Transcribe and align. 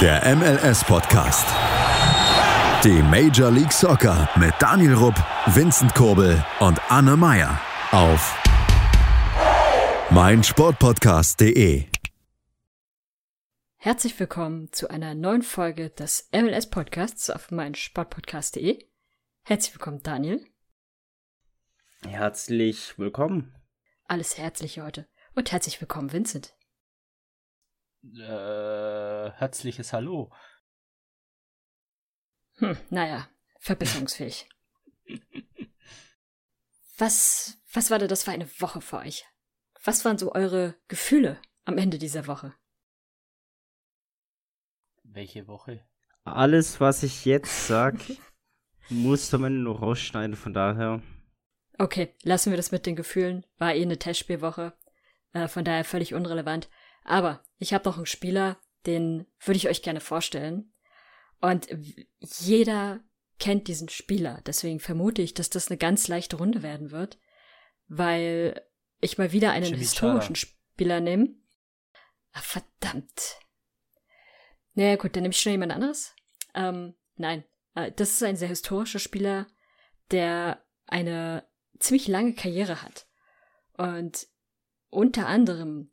Der 0.00 0.24
MLS-Podcast. 0.36 1.44
Die 2.84 3.02
Major 3.02 3.50
League 3.50 3.72
Soccer 3.72 4.28
mit 4.36 4.54
Daniel 4.60 4.94
Rupp, 4.94 5.16
Vincent 5.46 5.92
Kurbel 5.92 6.44
und 6.60 6.80
Anne 6.88 7.16
Meyer 7.16 7.60
auf 7.90 8.40
meinsportpodcast.de. 10.10 11.86
Herzlich 13.78 14.20
willkommen 14.20 14.72
zu 14.72 14.88
einer 14.88 15.16
neuen 15.16 15.42
Folge 15.42 15.90
des 15.90 16.28
MLS-Podcasts 16.30 17.28
auf 17.30 17.50
meinsportpodcast.de. 17.50 18.78
Herzlich 19.42 19.74
willkommen, 19.74 20.04
Daniel. 20.04 20.46
Herzlich 22.06 22.96
willkommen. 23.00 23.52
Alles 24.04 24.38
Herzliche 24.38 24.84
heute. 24.84 25.08
Und 25.34 25.50
herzlich 25.50 25.80
willkommen, 25.80 26.12
Vincent. 26.12 26.54
Äh, 28.04 29.30
herzliches 29.32 29.92
Hallo. 29.92 30.32
Hm, 32.54 32.76
naja, 32.90 33.28
verbesserungsfähig. 33.58 34.48
was, 36.98 37.58
was 37.72 37.90
war 37.90 37.98
denn 37.98 38.08
das 38.08 38.24
für 38.24 38.30
eine 38.30 38.48
Woche 38.60 38.80
für 38.80 38.98
euch? 38.98 39.24
Was 39.84 40.04
waren 40.04 40.18
so 40.18 40.32
eure 40.32 40.74
Gefühle 40.88 41.40
am 41.64 41.78
Ende 41.78 41.98
dieser 41.98 42.26
Woche? 42.26 42.54
Welche 45.02 45.46
Woche? 45.46 45.84
Alles, 46.24 46.80
was 46.80 47.02
ich 47.02 47.24
jetzt 47.24 47.66
sag, 47.66 47.94
musste 48.88 49.38
man 49.38 49.62
nur 49.62 49.78
rausschneiden, 49.78 50.36
von 50.36 50.52
daher. 50.52 51.02
Okay, 51.78 52.14
lassen 52.22 52.50
wir 52.50 52.56
das 52.56 52.72
mit 52.72 52.86
den 52.86 52.96
Gefühlen. 52.96 53.46
War 53.56 53.74
eh 53.74 53.82
eine 53.82 53.98
Testspielwoche. 53.98 54.76
Äh, 55.32 55.48
von 55.48 55.64
daher 55.64 55.84
völlig 55.84 56.14
unrelevant. 56.14 56.68
Aber 57.08 57.42
ich 57.56 57.72
habe 57.72 57.88
noch 57.88 57.96
einen 57.96 58.06
Spieler, 58.06 58.58
den 58.86 59.26
würde 59.40 59.56
ich 59.56 59.68
euch 59.68 59.82
gerne 59.82 60.00
vorstellen. 60.00 60.72
Und 61.40 61.68
jeder 62.20 63.00
kennt 63.38 63.66
diesen 63.66 63.88
Spieler. 63.88 64.42
Deswegen 64.44 64.78
vermute 64.78 65.22
ich, 65.22 65.32
dass 65.32 65.48
das 65.48 65.68
eine 65.68 65.78
ganz 65.78 66.08
leichte 66.08 66.36
Runde 66.36 66.62
werden 66.62 66.90
wird. 66.90 67.18
Weil 67.86 68.60
ich 69.00 69.16
mal 69.16 69.32
wieder 69.32 69.52
einen 69.52 69.64
Jimmy 69.64 69.78
historischen. 69.78 70.36
Spieler 70.36 71.00
nehme. 71.00 71.34
Ah, 72.32 72.42
verdammt. 72.42 73.38
Naja, 74.74 74.96
gut, 74.96 75.16
dann 75.16 75.22
nehme 75.22 75.32
ich 75.32 75.40
schon 75.40 75.52
jemand 75.52 75.72
anderes. 75.72 76.14
Ähm, 76.54 76.94
nein. 77.16 77.42
Äh, 77.74 77.90
Das 77.92 78.10
ist 78.10 78.22
ein 78.22 78.36
sehr 78.36 78.48
historischer 78.48 78.98
Spieler, 78.98 79.46
der 80.10 80.62
eine 80.86 81.48
ziemlich 81.78 82.06
lange 82.06 82.34
Karriere 82.34 82.82
hat. 82.82 83.06
Und 83.78 84.26
unter 84.90 85.26
anderem 85.26 85.90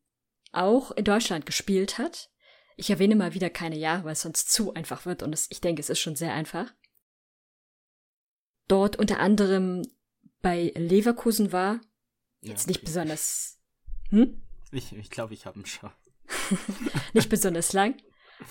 auch 0.58 0.92
in 0.92 1.06
Deutschland 1.06 1.45
gespielt 1.45 1.98
hat. 1.98 2.30
Ich 2.78 2.89
erwähne 2.89 3.16
mal 3.16 3.34
wieder 3.34 3.50
keine 3.50 3.78
Jahre, 3.78 4.03
weil 4.03 4.14
es 4.14 4.22
sonst 4.22 4.52
zu 4.52 4.73
einfach 4.73 5.06
wird 5.06 5.23
und 5.23 5.34
es, 5.34 5.47
ich 5.50 5.62
denke, 5.62 5.80
es 5.80 5.89
ist 5.89 6.00
schon 6.00 6.16
sehr 6.16 6.34
einfach. 6.34 6.73
Dort 8.67 8.97
unter 8.97 9.20
anderem 9.20 9.84
bei 10.42 10.73
Leverkusen 10.75 11.52
war, 11.52 11.80
jetzt 12.42 12.67
nicht 12.67 12.84
besonders, 12.84 13.59
hm? 14.09 14.42
Ich, 14.72 14.94
ich 14.94 15.09
glaube, 15.09 15.34
ich 15.34 15.45
habe 15.45 15.59
ihn 15.59 15.66
schon. 15.66 15.92
nicht 17.14 17.30
besonders 17.30 17.73
lang, 17.73 17.95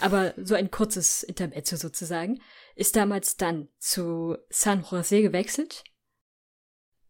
aber 0.01 0.35
so 0.37 0.55
ein 0.55 0.71
kurzes 0.71 1.23
Intermezzo 1.23 1.77
sozusagen, 1.77 2.41
ist 2.77 2.97
damals 2.97 3.37
dann 3.37 3.69
zu 3.79 4.37
San 4.49 4.85
Jose 4.89 5.23
gewechselt. 5.23 5.85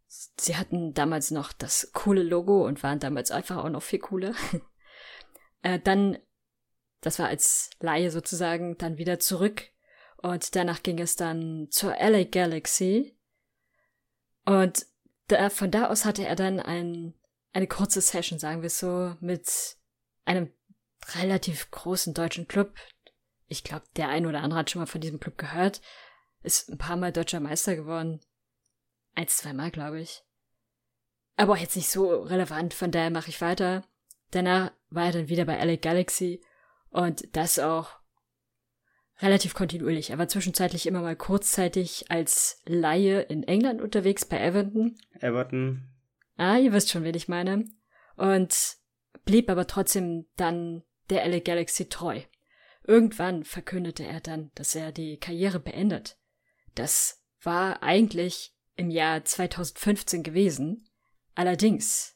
Sie 0.06 0.56
hatten 0.56 0.94
damals 0.94 1.30
noch 1.30 1.52
das 1.52 1.90
coole 1.92 2.22
Logo 2.22 2.66
und 2.66 2.82
waren 2.82 3.00
damals 3.00 3.30
einfach 3.30 3.58
auch 3.58 3.68
noch 3.68 3.82
viel 3.82 3.98
cooler. 3.98 4.34
äh, 5.64 5.80
dann, 5.80 6.18
das 7.00 7.18
war 7.18 7.26
als 7.26 7.70
Laie 7.80 8.10
sozusagen, 8.10 8.78
dann 8.78 8.98
wieder 8.98 9.18
zurück 9.18 9.70
und 10.18 10.54
danach 10.54 10.82
ging 10.82 11.00
es 11.00 11.16
dann 11.16 11.68
zur 11.70 11.96
LA 11.96 12.24
Galaxy 12.24 13.18
und 14.44 14.86
da, 15.26 15.48
von 15.50 15.70
da 15.70 15.88
aus 15.88 16.04
hatte 16.04 16.26
er 16.26 16.36
dann 16.36 16.60
ein, 16.60 17.14
eine 17.52 17.66
kurze 17.66 18.00
Session, 18.02 18.38
sagen 18.38 18.62
wir 18.62 18.70
so, 18.70 19.16
mit 19.20 19.76
einem 20.26 20.52
relativ 21.14 21.70
großen 21.70 22.12
deutschen 22.12 22.46
Club. 22.46 22.74
Ich 23.46 23.64
glaube, 23.64 23.86
der 23.96 24.08
ein 24.08 24.26
oder 24.26 24.42
andere 24.42 24.60
hat 24.60 24.70
schon 24.70 24.82
mal 24.82 24.86
von 24.86 25.00
diesem 25.00 25.20
Club 25.20 25.38
gehört. 25.38 25.80
Ist 26.42 26.68
ein 26.68 26.78
paar 26.78 26.96
Mal 26.96 27.12
deutscher 27.12 27.40
Meister 27.40 27.74
geworden. 27.74 28.20
Eins, 29.14 29.38
zweimal, 29.38 29.70
glaube 29.70 30.00
ich. 30.00 30.22
Aber 31.36 31.56
jetzt 31.56 31.76
nicht 31.76 31.88
so 31.88 32.22
relevant, 32.22 32.74
von 32.74 32.90
daher 32.90 33.10
mache 33.10 33.30
ich 33.30 33.40
weiter. 33.40 33.82
Danach 34.34 34.72
war 34.90 35.06
er 35.06 35.12
dann 35.12 35.28
wieder 35.28 35.44
bei 35.44 35.62
LA 35.62 35.76
Galaxy 35.76 36.40
und 36.90 37.36
das 37.36 37.60
auch 37.60 37.90
relativ 39.20 39.54
kontinuierlich. 39.54 40.10
Er 40.10 40.18
war 40.18 40.26
zwischenzeitlich 40.26 40.86
immer 40.86 41.02
mal 41.02 41.14
kurzzeitig 41.14 42.10
als 42.10 42.60
Laie 42.66 43.20
in 43.20 43.44
England 43.44 43.80
unterwegs 43.80 44.24
bei 44.24 44.40
Everton. 44.40 44.96
Everton. 45.20 45.88
Ah, 46.36 46.58
ihr 46.58 46.72
wisst 46.72 46.90
schon, 46.90 47.04
wen 47.04 47.14
ich 47.14 47.28
meine. 47.28 47.64
Und 48.16 48.76
blieb 49.24 49.48
aber 49.48 49.68
trotzdem 49.68 50.26
dann 50.36 50.82
der 51.10 51.28
LA 51.28 51.38
Galaxy 51.38 51.88
treu. 51.88 52.20
Irgendwann 52.82 53.44
verkündete 53.44 54.04
er 54.04 54.20
dann, 54.20 54.50
dass 54.56 54.74
er 54.74 54.90
die 54.90 55.16
Karriere 55.16 55.60
beendet. 55.60 56.18
Das 56.74 57.24
war 57.40 57.84
eigentlich 57.84 58.52
im 58.74 58.90
Jahr 58.90 59.24
2015 59.24 60.24
gewesen. 60.24 60.88
Allerdings 61.36 62.13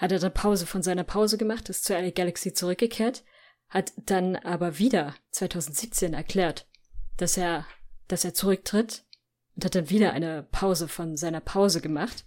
hat 0.00 0.12
er 0.12 0.18
dann 0.18 0.32
Pause 0.32 0.66
von 0.66 0.82
seiner 0.82 1.04
Pause 1.04 1.36
gemacht, 1.36 1.68
ist 1.68 1.84
zur 1.84 2.00
LA 2.00 2.10
Galaxy 2.10 2.54
zurückgekehrt, 2.54 3.22
hat 3.68 3.92
dann 3.96 4.34
aber 4.34 4.78
wieder 4.78 5.14
2017 5.30 6.14
erklärt, 6.14 6.66
dass 7.18 7.36
er, 7.36 7.66
dass 8.08 8.24
er 8.24 8.32
zurücktritt 8.32 9.04
und 9.54 9.64
hat 9.66 9.74
dann 9.74 9.90
wieder 9.90 10.14
eine 10.14 10.42
Pause 10.42 10.88
von 10.88 11.18
seiner 11.18 11.42
Pause 11.42 11.82
gemacht 11.82 12.24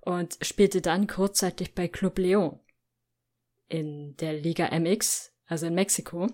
und 0.00 0.36
spielte 0.42 0.80
dann 0.80 1.06
kurzzeitig 1.06 1.76
bei 1.76 1.86
Club 1.86 2.18
Leon 2.18 2.58
in 3.68 4.16
der 4.16 4.32
Liga 4.32 4.76
MX, 4.76 5.32
also 5.46 5.66
in 5.66 5.74
Mexiko, 5.74 6.28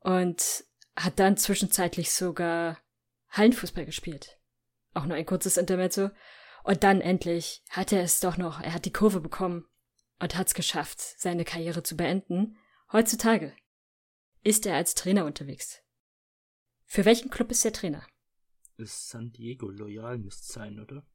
und 0.00 0.64
hat 0.96 1.18
dann 1.18 1.36
zwischenzeitlich 1.36 2.10
sogar 2.10 2.78
Hallenfußball 3.28 3.84
gespielt. 3.84 4.38
Auch 4.94 5.04
nur 5.04 5.16
ein 5.16 5.26
kurzes 5.26 5.58
Intermezzo. 5.58 6.10
Und 6.62 6.84
dann 6.84 7.02
endlich 7.02 7.62
hat 7.68 7.92
er 7.92 8.02
es 8.02 8.20
doch 8.20 8.38
noch, 8.38 8.62
er 8.62 8.72
hat 8.72 8.86
die 8.86 8.92
Kurve 8.92 9.20
bekommen 9.20 9.66
und 10.24 10.36
hat 10.36 10.46
es 10.46 10.54
geschafft, 10.54 11.00
seine 11.18 11.44
Karriere 11.44 11.82
zu 11.82 11.96
beenden. 11.98 12.56
Heutzutage 12.90 13.54
ist 14.42 14.64
er 14.64 14.74
als 14.74 14.94
Trainer 14.94 15.26
unterwegs. 15.26 15.82
Für 16.86 17.04
welchen 17.04 17.28
Club 17.28 17.50
ist 17.50 17.62
er 17.66 17.74
Trainer? 17.74 18.02
Ist 18.78 19.10
San 19.10 19.32
Diego 19.32 19.68
loyal 19.68 20.16
müsste 20.16 20.50
sein, 20.50 20.80
oder? 20.80 21.06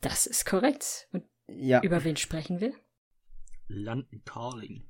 Das 0.00 0.26
ist 0.26 0.46
korrekt. 0.46 1.06
Und 1.12 1.24
Ja. 1.46 1.80
über 1.82 2.02
wen 2.02 2.16
sprechen 2.16 2.60
wir? 2.60 2.74
London 3.68 4.24
Calling. 4.24 4.82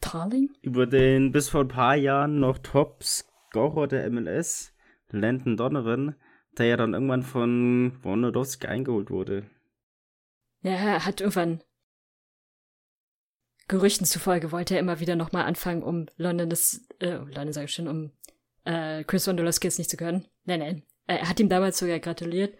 Tarling? 0.00 0.50
Über 0.62 0.86
den 0.86 1.30
bis 1.30 1.48
vor 1.48 1.60
ein 1.60 1.68
paar 1.68 1.94
Jahren 1.94 2.40
noch 2.40 2.58
Top-Scorer 2.58 3.86
der 3.86 4.10
MLS, 4.10 4.74
Landon 5.10 5.56
Donovan, 5.56 6.16
der 6.58 6.66
ja 6.66 6.76
dann 6.76 6.92
irgendwann 6.94 7.22
von 7.22 8.02
Wondowski 8.02 8.66
eingeholt 8.66 9.10
wurde. 9.10 9.48
Ja, 10.66 10.72
er 10.72 11.04
hat 11.04 11.20
irgendwann 11.20 11.62
Gerüchten 13.68 14.04
zufolge 14.04 14.50
wollte 14.50 14.74
er 14.74 14.80
immer 14.80 14.98
wieder 14.98 15.14
nochmal 15.14 15.44
anfangen, 15.44 15.84
um 15.84 16.06
London 16.16 16.50
das, 16.50 16.86
äh, 17.00 17.14
London 17.14 17.52
sage 17.52 17.66
ich 17.66 17.74
schon, 17.74 17.86
um 17.86 18.12
äh, 18.64 19.04
Chris 19.04 19.28
Wondolowski 19.28 19.68
jetzt 19.68 19.78
nicht 19.78 19.90
zu 19.90 19.96
können. 19.96 20.26
Nein, 20.44 20.60
nein. 20.60 20.82
Er 21.06 21.28
hat 21.28 21.38
ihm 21.38 21.48
damals 21.48 21.78
sogar 21.78 22.00
gratuliert. 22.00 22.56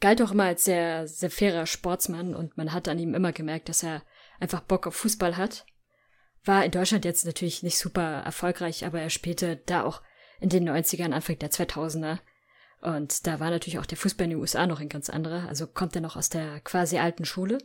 Galt 0.00 0.20
auch 0.22 0.32
immer 0.32 0.44
als 0.44 0.64
sehr, 0.64 1.06
sehr 1.06 1.30
fairer 1.30 1.66
Sportsmann 1.66 2.34
und 2.34 2.56
man 2.56 2.72
hat 2.72 2.88
an 2.88 2.98
ihm 2.98 3.14
immer 3.14 3.32
gemerkt, 3.32 3.68
dass 3.68 3.84
er 3.84 4.02
einfach 4.40 4.60
Bock 4.60 4.88
auf 4.88 4.96
Fußball 4.96 5.36
hat. 5.36 5.66
War 6.44 6.64
in 6.64 6.72
Deutschland 6.72 7.04
jetzt 7.04 7.24
natürlich 7.24 7.62
nicht 7.62 7.78
super 7.78 8.22
erfolgreich, 8.24 8.84
aber 8.84 9.00
er 9.00 9.10
spielte 9.10 9.56
da 9.66 9.84
auch 9.84 10.02
in 10.40 10.48
den 10.48 10.68
90ern, 10.68 11.12
Anfang 11.12 11.38
der 11.38 11.52
2000er. 11.52 12.18
Und 12.82 13.28
da 13.28 13.38
war 13.38 13.50
natürlich 13.50 13.78
auch 13.78 13.86
der 13.86 13.96
Fußball 13.96 14.24
in 14.24 14.30
den 14.30 14.40
USA 14.40 14.66
noch 14.66 14.80
ein 14.80 14.88
ganz 14.88 15.08
anderer. 15.08 15.48
Also 15.48 15.68
kommt 15.68 15.94
er 15.94 16.02
noch 16.02 16.16
aus 16.16 16.28
der 16.28 16.60
quasi 16.60 16.98
alten 16.98 17.24
Schule. 17.24 17.58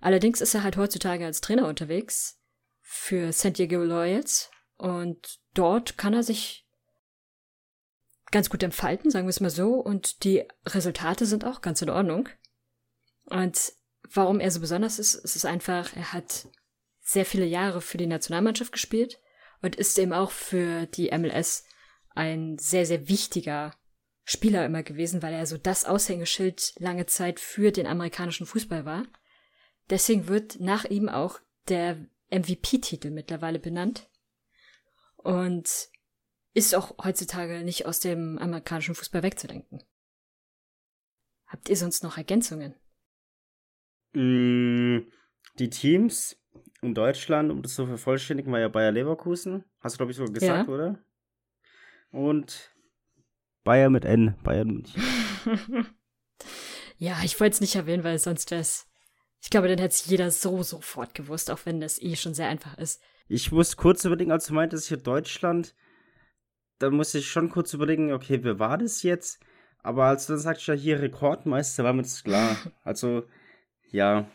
Allerdings 0.00 0.42
ist 0.42 0.54
er 0.54 0.62
halt 0.62 0.76
heutzutage 0.76 1.24
als 1.24 1.40
Trainer 1.40 1.66
unterwegs 1.66 2.38
für 2.82 3.32
San 3.32 3.54
Diego 3.54 3.82
Loyals. 3.82 4.50
Und 4.76 5.40
dort 5.54 5.96
kann 5.96 6.12
er 6.12 6.22
sich 6.22 6.66
ganz 8.30 8.50
gut 8.50 8.62
entfalten, 8.62 9.10
sagen 9.10 9.26
wir 9.26 9.30
es 9.30 9.40
mal 9.40 9.48
so. 9.48 9.76
Und 9.76 10.24
die 10.24 10.46
Resultate 10.66 11.24
sind 11.24 11.46
auch 11.46 11.62
ganz 11.62 11.80
in 11.80 11.88
Ordnung. 11.88 12.28
Und 13.24 13.72
warum 14.12 14.40
er 14.40 14.50
so 14.50 14.60
besonders 14.60 14.98
ist, 14.98 15.14
ist 15.14 15.36
es 15.36 15.46
einfach, 15.46 15.96
er 15.96 16.12
hat 16.12 16.48
sehr 17.00 17.24
viele 17.24 17.46
Jahre 17.46 17.80
für 17.80 17.96
die 17.96 18.06
Nationalmannschaft 18.06 18.72
gespielt 18.72 19.18
und 19.62 19.74
ist 19.74 19.98
eben 19.98 20.12
auch 20.12 20.30
für 20.30 20.84
die 20.84 21.10
MLS 21.16 21.64
ein 22.14 22.58
sehr, 22.58 22.84
sehr 22.84 23.08
wichtiger 23.08 23.72
Spieler 24.30 24.66
immer 24.66 24.82
gewesen, 24.82 25.22
weil 25.22 25.32
er 25.32 25.46
so 25.46 25.56
das 25.56 25.86
Aushängeschild 25.86 26.74
lange 26.78 27.06
Zeit 27.06 27.40
für 27.40 27.72
den 27.72 27.86
amerikanischen 27.86 28.44
Fußball 28.44 28.84
war. 28.84 29.04
Deswegen 29.88 30.28
wird 30.28 30.60
nach 30.60 30.84
ihm 30.84 31.08
auch 31.08 31.40
der 31.68 31.96
MVP-Titel 32.30 33.08
mittlerweile 33.08 33.58
benannt. 33.58 34.10
Und 35.16 35.88
ist 36.52 36.74
auch 36.74 37.02
heutzutage 37.02 37.62
nicht 37.64 37.86
aus 37.86 38.00
dem 38.00 38.36
amerikanischen 38.36 38.94
Fußball 38.94 39.22
wegzudenken. 39.22 39.82
Habt 41.46 41.70
ihr 41.70 41.76
sonst 41.76 42.02
noch 42.02 42.18
Ergänzungen? 42.18 42.74
Mm, 44.12 45.10
die 45.58 45.70
Teams 45.70 46.38
in 46.82 46.94
Deutschland, 46.94 47.50
um 47.50 47.62
das 47.62 47.74
zu 47.74 47.86
vervollständigen, 47.86 48.52
war 48.52 48.60
ja 48.60 48.68
Bayer 48.68 48.92
Leverkusen. 48.92 49.64
Hast 49.80 49.94
du, 49.94 49.96
glaube 49.96 50.12
ich, 50.12 50.18
so 50.18 50.26
gesagt, 50.26 50.68
Ja. 50.68 50.74
oder? 50.74 50.98
Und 52.10 52.74
Bayer 53.64 53.90
mit 53.90 54.04
N, 54.04 54.34
Bayern 54.42 54.68
München. 54.68 55.02
ja, 56.96 57.18
ich 57.24 57.38
wollte 57.40 57.54
es 57.54 57.60
nicht 57.60 57.74
erwähnen, 57.74 58.04
weil 58.04 58.18
sonst 58.18 58.50
wäre 58.50 58.60
es. 58.60 58.86
Ich 59.40 59.50
glaube, 59.50 59.68
dann 59.68 59.78
hätte 59.78 59.94
es 59.94 60.06
jeder 60.06 60.30
so 60.30 60.62
sofort 60.62 61.14
gewusst, 61.14 61.50
auch 61.50 61.60
wenn 61.64 61.80
das 61.80 62.02
eh 62.02 62.16
schon 62.16 62.34
sehr 62.34 62.48
einfach 62.48 62.76
ist. 62.78 63.00
Ich 63.28 63.52
muss 63.52 63.76
kurz 63.76 64.04
überlegen, 64.04 64.32
als 64.32 64.46
du 64.46 64.54
meintest, 64.54 64.88
hier 64.88 64.96
Deutschland, 64.96 65.74
da 66.78 66.90
muss 66.90 67.14
ich 67.14 67.28
schon 67.28 67.50
kurz 67.50 67.72
überlegen, 67.72 68.12
okay, 68.12 68.42
wer 68.42 68.58
war 68.58 68.78
das 68.78 69.02
jetzt? 69.02 69.40
Aber 69.82 70.04
als 70.06 70.26
du 70.26 70.32
dann 70.32 70.40
sagst, 70.40 70.66
ja, 70.66 70.74
hier 70.74 71.00
Rekordmeister, 71.00 71.84
war 71.84 71.92
mir 71.92 72.02
das 72.02 72.24
klar. 72.24 72.56
Also, 72.84 73.24
ja. 73.90 74.28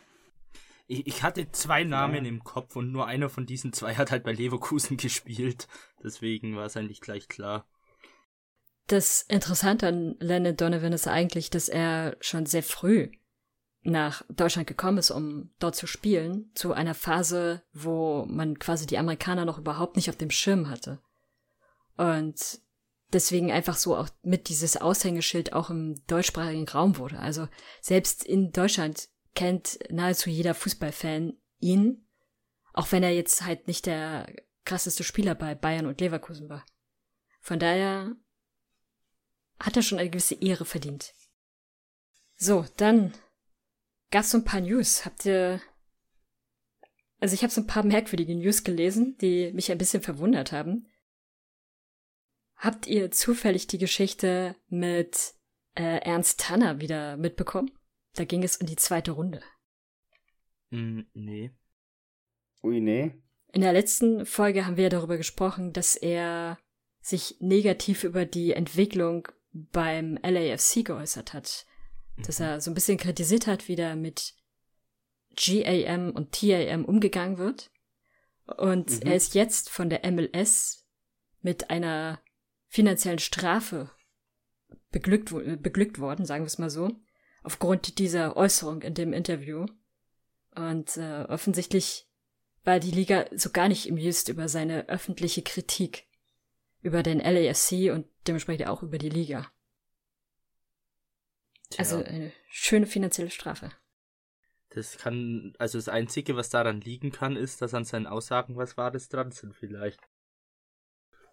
Ich, 0.86 1.06
ich 1.06 1.22
hatte 1.22 1.50
zwei 1.52 1.84
Namen 1.84 2.24
im 2.24 2.44
Kopf 2.44 2.76
und 2.76 2.92
nur 2.92 3.06
einer 3.06 3.28
von 3.28 3.46
diesen 3.46 3.72
zwei 3.72 3.94
hat 3.94 4.10
halt 4.10 4.24
bei 4.24 4.32
Leverkusen 4.32 4.96
gespielt. 4.98 5.68
Deswegen 6.02 6.56
war 6.56 6.66
es 6.66 6.76
eigentlich 6.76 7.00
gleich 7.00 7.28
klar. 7.28 7.66
Das 8.86 9.22
Interessante 9.22 9.88
an 9.88 10.16
Lennon 10.20 10.56
Donovan 10.56 10.92
ist 10.92 11.08
eigentlich, 11.08 11.48
dass 11.50 11.68
er 11.68 12.16
schon 12.20 12.46
sehr 12.46 12.62
früh 12.62 13.10
nach 13.82 14.22
Deutschland 14.28 14.66
gekommen 14.66 14.98
ist, 14.98 15.10
um 15.10 15.50
dort 15.58 15.76
zu 15.76 15.86
spielen, 15.86 16.50
zu 16.54 16.72
einer 16.72 16.94
Phase, 16.94 17.62
wo 17.72 18.24
man 18.26 18.58
quasi 18.58 18.86
die 18.86 18.98
Amerikaner 18.98 19.44
noch 19.44 19.58
überhaupt 19.58 19.96
nicht 19.96 20.08
auf 20.08 20.16
dem 20.16 20.30
Schirm 20.30 20.70
hatte. 20.70 21.00
Und 21.96 22.60
deswegen 23.12 23.52
einfach 23.52 23.76
so 23.76 23.96
auch 23.96 24.08
mit 24.22 24.48
dieses 24.48 24.76
Aushängeschild 24.76 25.52
auch 25.52 25.70
im 25.70 26.02
deutschsprachigen 26.06 26.68
Raum 26.68 26.98
wurde. 26.98 27.18
Also 27.18 27.48
selbst 27.80 28.24
in 28.24 28.52
Deutschland 28.52 29.08
kennt 29.34 29.78
nahezu 29.90 30.30
jeder 30.30 30.54
Fußballfan 30.54 31.34
ihn, 31.58 32.06
auch 32.72 32.90
wenn 32.90 33.02
er 33.02 33.14
jetzt 33.14 33.44
halt 33.44 33.66
nicht 33.66 33.86
der 33.86 34.26
krasseste 34.64 35.04
Spieler 35.04 35.34
bei 35.34 35.54
Bayern 35.54 35.86
und 35.86 36.00
Leverkusen 36.00 36.48
war. 36.48 36.64
Von 37.40 37.58
daher 37.58 38.16
hat 39.60 39.76
er 39.76 39.82
schon 39.82 39.98
eine 39.98 40.10
gewisse 40.10 40.34
Ehre 40.34 40.64
verdient. 40.64 41.14
So, 42.36 42.66
dann 42.76 43.12
gab's 44.10 44.30
so 44.30 44.38
ein 44.38 44.44
paar 44.44 44.60
News. 44.60 45.04
Habt 45.04 45.24
ihr. 45.24 45.60
Also 47.20 47.34
ich 47.34 47.42
habe 47.42 47.52
so 47.52 47.60
ein 47.60 47.66
paar 47.66 47.84
merkwürdige 47.84 48.34
News 48.34 48.64
gelesen, 48.64 49.16
die 49.18 49.52
mich 49.52 49.70
ein 49.70 49.78
bisschen 49.78 50.02
verwundert 50.02 50.52
haben. 50.52 50.88
Habt 52.56 52.86
ihr 52.86 53.10
zufällig 53.10 53.66
die 53.66 53.78
Geschichte 53.78 54.56
mit 54.68 55.34
äh, 55.74 55.98
Ernst 56.00 56.40
Tanner 56.40 56.80
wieder 56.80 57.16
mitbekommen? 57.16 57.70
Da 58.14 58.24
ging 58.24 58.42
es 58.42 58.56
um 58.56 58.66
die 58.66 58.76
zweite 58.76 59.12
Runde. 59.12 59.42
Hm, 60.70 61.06
nee. 61.14 61.50
Ui, 62.62 62.80
nee. 62.80 63.12
In 63.52 63.60
der 63.60 63.72
letzten 63.72 64.26
Folge 64.26 64.66
haben 64.66 64.76
wir 64.76 64.84
ja 64.84 64.90
darüber 64.90 65.16
gesprochen, 65.16 65.72
dass 65.72 65.94
er 65.94 66.58
sich 67.00 67.36
negativ 67.40 68.02
über 68.02 68.24
die 68.24 68.52
Entwicklung 68.52 69.28
beim 69.54 70.18
LAFC 70.22 70.84
geäußert 70.84 71.32
hat. 71.32 71.66
Dass 72.18 72.40
er 72.40 72.60
so 72.60 72.70
ein 72.70 72.74
bisschen 72.74 72.98
kritisiert 72.98 73.46
hat, 73.46 73.68
wie 73.68 73.76
da 73.76 73.96
mit 73.96 74.34
GAM 75.36 76.10
und 76.10 76.32
TAM 76.32 76.84
umgegangen 76.84 77.38
wird. 77.38 77.70
Und 78.46 78.90
Mhm. 78.90 79.02
er 79.02 79.16
ist 79.16 79.34
jetzt 79.34 79.70
von 79.70 79.88
der 79.88 80.04
MLS 80.04 80.84
mit 81.40 81.70
einer 81.70 82.20
finanziellen 82.68 83.18
Strafe 83.18 83.90
beglückt, 84.90 85.32
äh, 85.32 85.56
beglückt 85.56 85.98
worden, 85.98 86.26
sagen 86.26 86.44
wir 86.44 86.48
es 86.48 86.58
mal 86.58 86.70
so, 86.70 86.90
aufgrund 87.42 87.98
dieser 87.98 88.36
Äußerung 88.36 88.82
in 88.82 88.94
dem 88.94 89.12
Interview. 89.12 89.66
Und 90.54 90.96
äh, 90.96 91.24
offensichtlich 91.28 92.06
war 92.64 92.80
die 92.80 92.90
Liga 92.90 93.26
so 93.34 93.50
gar 93.50 93.68
nicht 93.68 93.90
amused 93.90 94.28
über 94.28 94.48
seine 94.48 94.88
öffentliche 94.88 95.42
Kritik 95.42 96.06
über 96.84 97.02
den 97.02 97.18
LAFC 97.18 97.90
und 97.92 98.06
dementsprechend 98.28 98.68
auch 98.68 98.82
über 98.84 98.98
die 98.98 99.08
Liga. 99.08 99.50
Tja, 101.70 101.78
Also 101.80 101.96
eine 102.04 102.32
schöne 102.48 102.86
finanzielle 102.86 103.30
Strafe. 103.30 103.72
das 104.70 104.98
kann, 104.98 105.54
also 105.58 105.78
das 105.78 105.88
Einzige, 105.88 106.36
was 106.36 106.50
daran 106.50 106.80
liegen 106.80 107.10
kann, 107.12 107.36
ist, 107.36 107.62
dass 107.62 107.74
an 107.74 107.84
seinen 107.84 108.06
Aussagen 108.06 108.56
was 108.56 108.76
Wahres 108.76 109.08
dran 109.08 109.30
sind 109.32 109.54
vielleicht. 109.54 110.00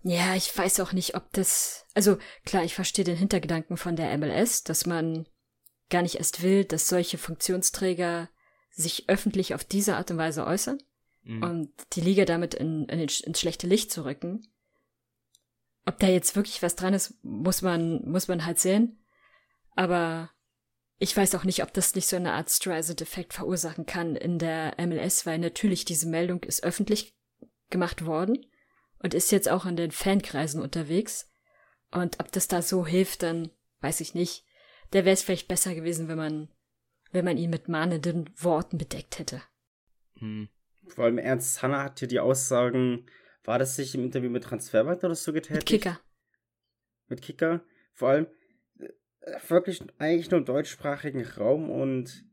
Ja, 0.04 0.36
ich 0.36 0.56
weiß 0.58 0.80
auch 0.80 0.94
nicht, 0.94 1.16
ob 1.16 1.32
das. 1.34 1.86
Also 1.94 2.18
klar, 2.46 2.64
ich 2.64 2.74
verstehe 2.74 3.06
den 3.06 3.18
Hintergedanken 3.18 3.78
von 3.78 3.96
der 3.96 4.18
MLS, 4.18 4.64
dass 4.64 4.86
man 4.88 5.28
gar 5.90 6.02
nicht 6.02 6.16
erst 6.16 6.42
will, 6.42 6.66
dass 6.66 6.88
solche 6.88 7.18
Funktionsträger 7.20 8.30
sich 8.72 9.10
öffentlich 9.10 9.54
auf 9.54 9.64
diese 9.64 9.98
Art 9.98 10.10
und 10.12 10.18
Weise 10.18 10.46
äußern 10.46 10.82
Mhm. 11.24 11.44
und 11.44 11.74
die 11.94 12.02
Liga 12.02 12.26
damit 12.26 12.56
in, 12.56 12.86
in, 12.86 13.00
ins 13.00 13.40
schlechte 13.40 13.68
Licht 13.68 13.92
zu 13.92 14.06
rücken. 14.06 14.48
Ob 15.86 16.00
da 16.00 16.08
jetzt 16.08 16.36
wirklich 16.36 16.62
was 16.62 16.76
dran 16.76 16.94
ist, 16.94 17.16
muss 17.24 17.62
man, 17.62 18.04
muss 18.10 18.28
man 18.28 18.46
halt 18.46 18.60
sehen. 18.60 19.04
Aber 19.76 20.30
ich 20.98 21.16
weiß 21.16 21.34
auch 21.36 21.44
nicht, 21.44 21.64
ob 21.64 21.74
das 21.74 21.96
nicht 21.96 22.08
so 22.08 22.16
eine 22.16 22.34
Art 22.34 22.50
Streisand-Effekt 22.50 23.34
verursachen 23.34 23.86
kann 23.86 24.16
in 24.16 24.38
der 24.38 24.76
MLS, 24.78 25.26
weil 25.26 25.40
natürlich 25.40 25.86
diese 25.86 26.08
Meldung 26.08 26.44
ist 26.44 26.64
öffentlich 26.64 27.18
gemacht 27.72 28.06
worden 28.06 28.46
und 29.00 29.16
ist 29.16 29.32
jetzt 29.32 29.50
auch 29.50 29.66
in 29.66 29.76
den 29.76 29.92
Fankreisen 29.92 30.62
unterwegs. 30.62 31.32
Und 31.90 32.20
ob 32.20 32.32
das 32.32 32.48
da 32.48 32.62
so 32.62 32.86
hilft, 32.86 33.24
dann 33.24 33.50
weiß 33.80 34.02
ich 34.02 34.14
nicht. 34.14 34.46
Da 34.92 35.00
wäre 35.00 35.14
es 35.14 35.24
vielleicht 35.24 35.48
besser 35.48 35.74
gewesen, 35.74 36.08
wenn 36.08 36.18
man, 36.18 36.50
wenn 37.12 37.26
man 37.26 37.38
ihn 37.38 37.50
mit 37.50 37.68
mahnenden 37.68 38.30
Worten 38.38 38.78
bedeckt 38.78 39.18
hätte. 39.18 39.42
Hm. 40.18 40.50
Vor 40.88 41.06
allem 41.06 41.18
Ernst 41.18 41.64
Hanner 41.64 41.84
hat 41.84 42.00
hier 42.00 42.08
die 42.08 42.20
Aussagen, 42.20 43.08
war 43.44 43.60
das 43.60 43.76
sich 43.76 43.96
im 43.96 44.04
Interview 44.04 44.30
mit 44.30 44.44
Transfermarkt 44.44 45.04
oder 45.04 45.16
so 45.16 45.34
getätigt? 45.34 45.72
Mit 45.72 45.82
Kicker. 45.82 46.00
Mit 47.08 47.22
Kicker. 47.22 47.62
Vor 47.94 48.10
allem 48.10 48.28
äh, 48.80 49.38
wirklich 49.48 49.82
eigentlich 49.98 50.30
nur 50.32 50.40
im 50.40 50.46
deutschsprachigen 50.46 51.26
Raum 51.26 51.70
und 51.70 52.24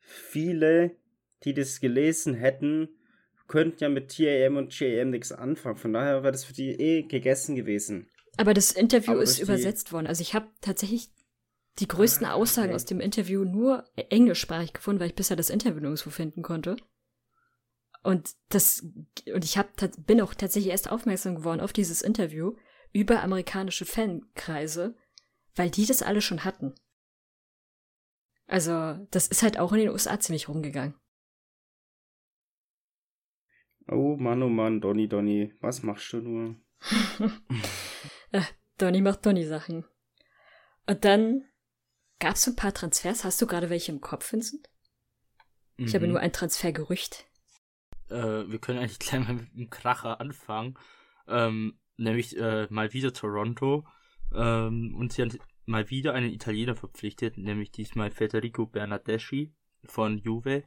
viele, 0.00 0.96
die 1.44 1.54
das 1.54 1.80
gelesen 1.80 2.34
hätten, 2.34 2.88
könnten 3.46 3.82
ja 3.82 3.88
mit 3.88 4.16
TAM 4.16 4.56
und 4.56 4.78
JAM 4.78 5.10
nichts 5.10 5.32
anfangen. 5.32 5.76
Von 5.76 5.92
daher 5.92 6.22
wäre 6.22 6.32
das 6.32 6.44
für 6.44 6.52
die 6.52 6.70
eh 6.70 7.02
gegessen 7.02 7.56
gewesen. 7.56 8.08
Aber 8.36 8.54
das 8.54 8.72
Interview 8.72 9.12
Aber 9.12 9.22
ist 9.22 9.40
übersetzt 9.40 9.92
worden. 9.92 10.06
Also 10.06 10.22
ich 10.22 10.34
habe 10.34 10.48
tatsächlich 10.60 11.08
die 11.78 11.88
größten 11.88 12.26
Ah, 12.26 12.34
Aussagen 12.34 12.68
okay. 12.68 12.76
aus 12.76 12.84
dem 12.84 13.00
Interview 13.00 13.44
nur 13.44 13.84
englischsprachig 13.96 14.72
gefunden, 14.72 15.00
weil 15.00 15.08
ich 15.08 15.14
bisher 15.14 15.36
das 15.36 15.50
Interview 15.50 15.80
nirgendwo 15.80 16.10
finden 16.10 16.42
konnte. 16.42 16.76
Und 18.02 18.34
das 18.48 18.86
und 19.32 19.44
ich 19.44 19.58
hab, 19.58 19.68
bin 20.06 20.20
auch 20.20 20.34
tatsächlich 20.34 20.70
erst 20.70 20.90
aufmerksam 20.90 21.36
geworden 21.36 21.60
auf 21.60 21.72
dieses 21.72 22.02
Interview 22.02 22.54
über 22.92 23.22
amerikanische 23.22 23.84
Fankreise, 23.84 24.96
weil 25.56 25.70
die 25.70 25.86
das 25.86 26.02
alle 26.02 26.20
schon 26.20 26.44
hatten. 26.44 26.74
Also 28.46 29.06
das 29.10 29.26
ist 29.26 29.42
halt 29.42 29.58
auch 29.58 29.72
in 29.72 29.80
den 29.80 29.90
USA 29.90 30.18
ziemlich 30.18 30.48
rumgegangen. 30.48 30.94
Oh 33.90 34.16
Mann, 34.16 34.42
oh 34.42 34.48
Mann, 34.48 34.80
Donny, 34.80 35.08
Donny, 35.08 35.54
was 35.60 35.82
machst 35.82 36.12
du 36.12 36.18
nur? 36.20 36.56
Donny 38.78 39.00
macht 39.00 39.26
Donny-Sachen. 39.26 39.84
Und 40.86 41.04
dann 41.04 41.44
gab's 42.20 42.44
so 42.44 42.52
ein 42.52 42.56
paar 42.56 42.72
Transfers. 42.72 43.24
Hast 43.24 43.42
du 43.42 43.46
gerade 43.46 43.70
welche 43.70 43.90
im 43.92 44.00
Kopf, 44.00 44.32
Vincent? 44.32 44.68
Ich 45.76 45.94
habe 45.94 46.06
Mhm. 46.06 46.12
nur 46.12 46.20
ein 46.20 46.32
Transfergerücht. 46.32 47.27
Äh, 48.10 48.50
wir 48.50 48.58
können 48.58 48.78
eigentlich 48.78 48.98
gleich 48.98 49.26
mal 49.26 49.34
mit 49.34 49.54
dem 49.54 49.70
Kracher 49.70 50.20
anfangen. 50.20 50.74
Ähm, 51.26 51.78
nämlich 51.96 52.36
äh, 52.36 52.66
mal 52.70 52.92
wieder 52.92 53.12
Toronto. 53.12 53.86
Ähm, 54.34 54.94
und 54.94 55.12
sie 55.12 55.22
haben 55.22 55.38
mal 55.66 55.90
wieder 55.90 56.14
einen 56.14 56.32
Italiener 56.32 56.74
verpflichtet, 56.74 57.36
nämlich 57.36 57.70
diesmal 57.70 58.10
Federico 58.10 58.66
Bernardeschi 58.66 59.52
von 59.84 60.18
Juve. 60.18 60.64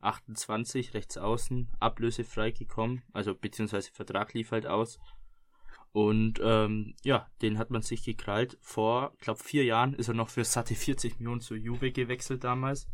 28, 0.00 0.92
rechts 0.92 1.16
außen, 1.16 1.70
ablösefrei 1.80 2.50
gekommen, 2.50 3.02
also 3.14 3.34
beziehungsweise 3.34 3.90
Vertrag 3.90 4.34
lief 4.34 4.52
halt 4.52 4.66
aus. 4.66 4.98
Und 5.92 6.40
ähm, 6.42 6.94
ja, 7.02 7.26
den 7.40 7.56
hat 7.56 7.70
man 7.70 7.80
sich 7.80 8.04
gekrallt. 8.04 8.58
Vor, 8.60 9.16
glaube 9.18 9.42
vier 9.42 9.64
Jahren 9.64 9.94
ist 9.94 10.08
er 10.08 10.14
noch 10.14 10.28
für 10.28 10.44
satte 10.44 10.74
40 10.74 11.20
Millionen 11.20 11.40
zu 11.40 11.54
Juve 11.54 11.90
gewechselt 11.90 12.44
damals 12.44 12.86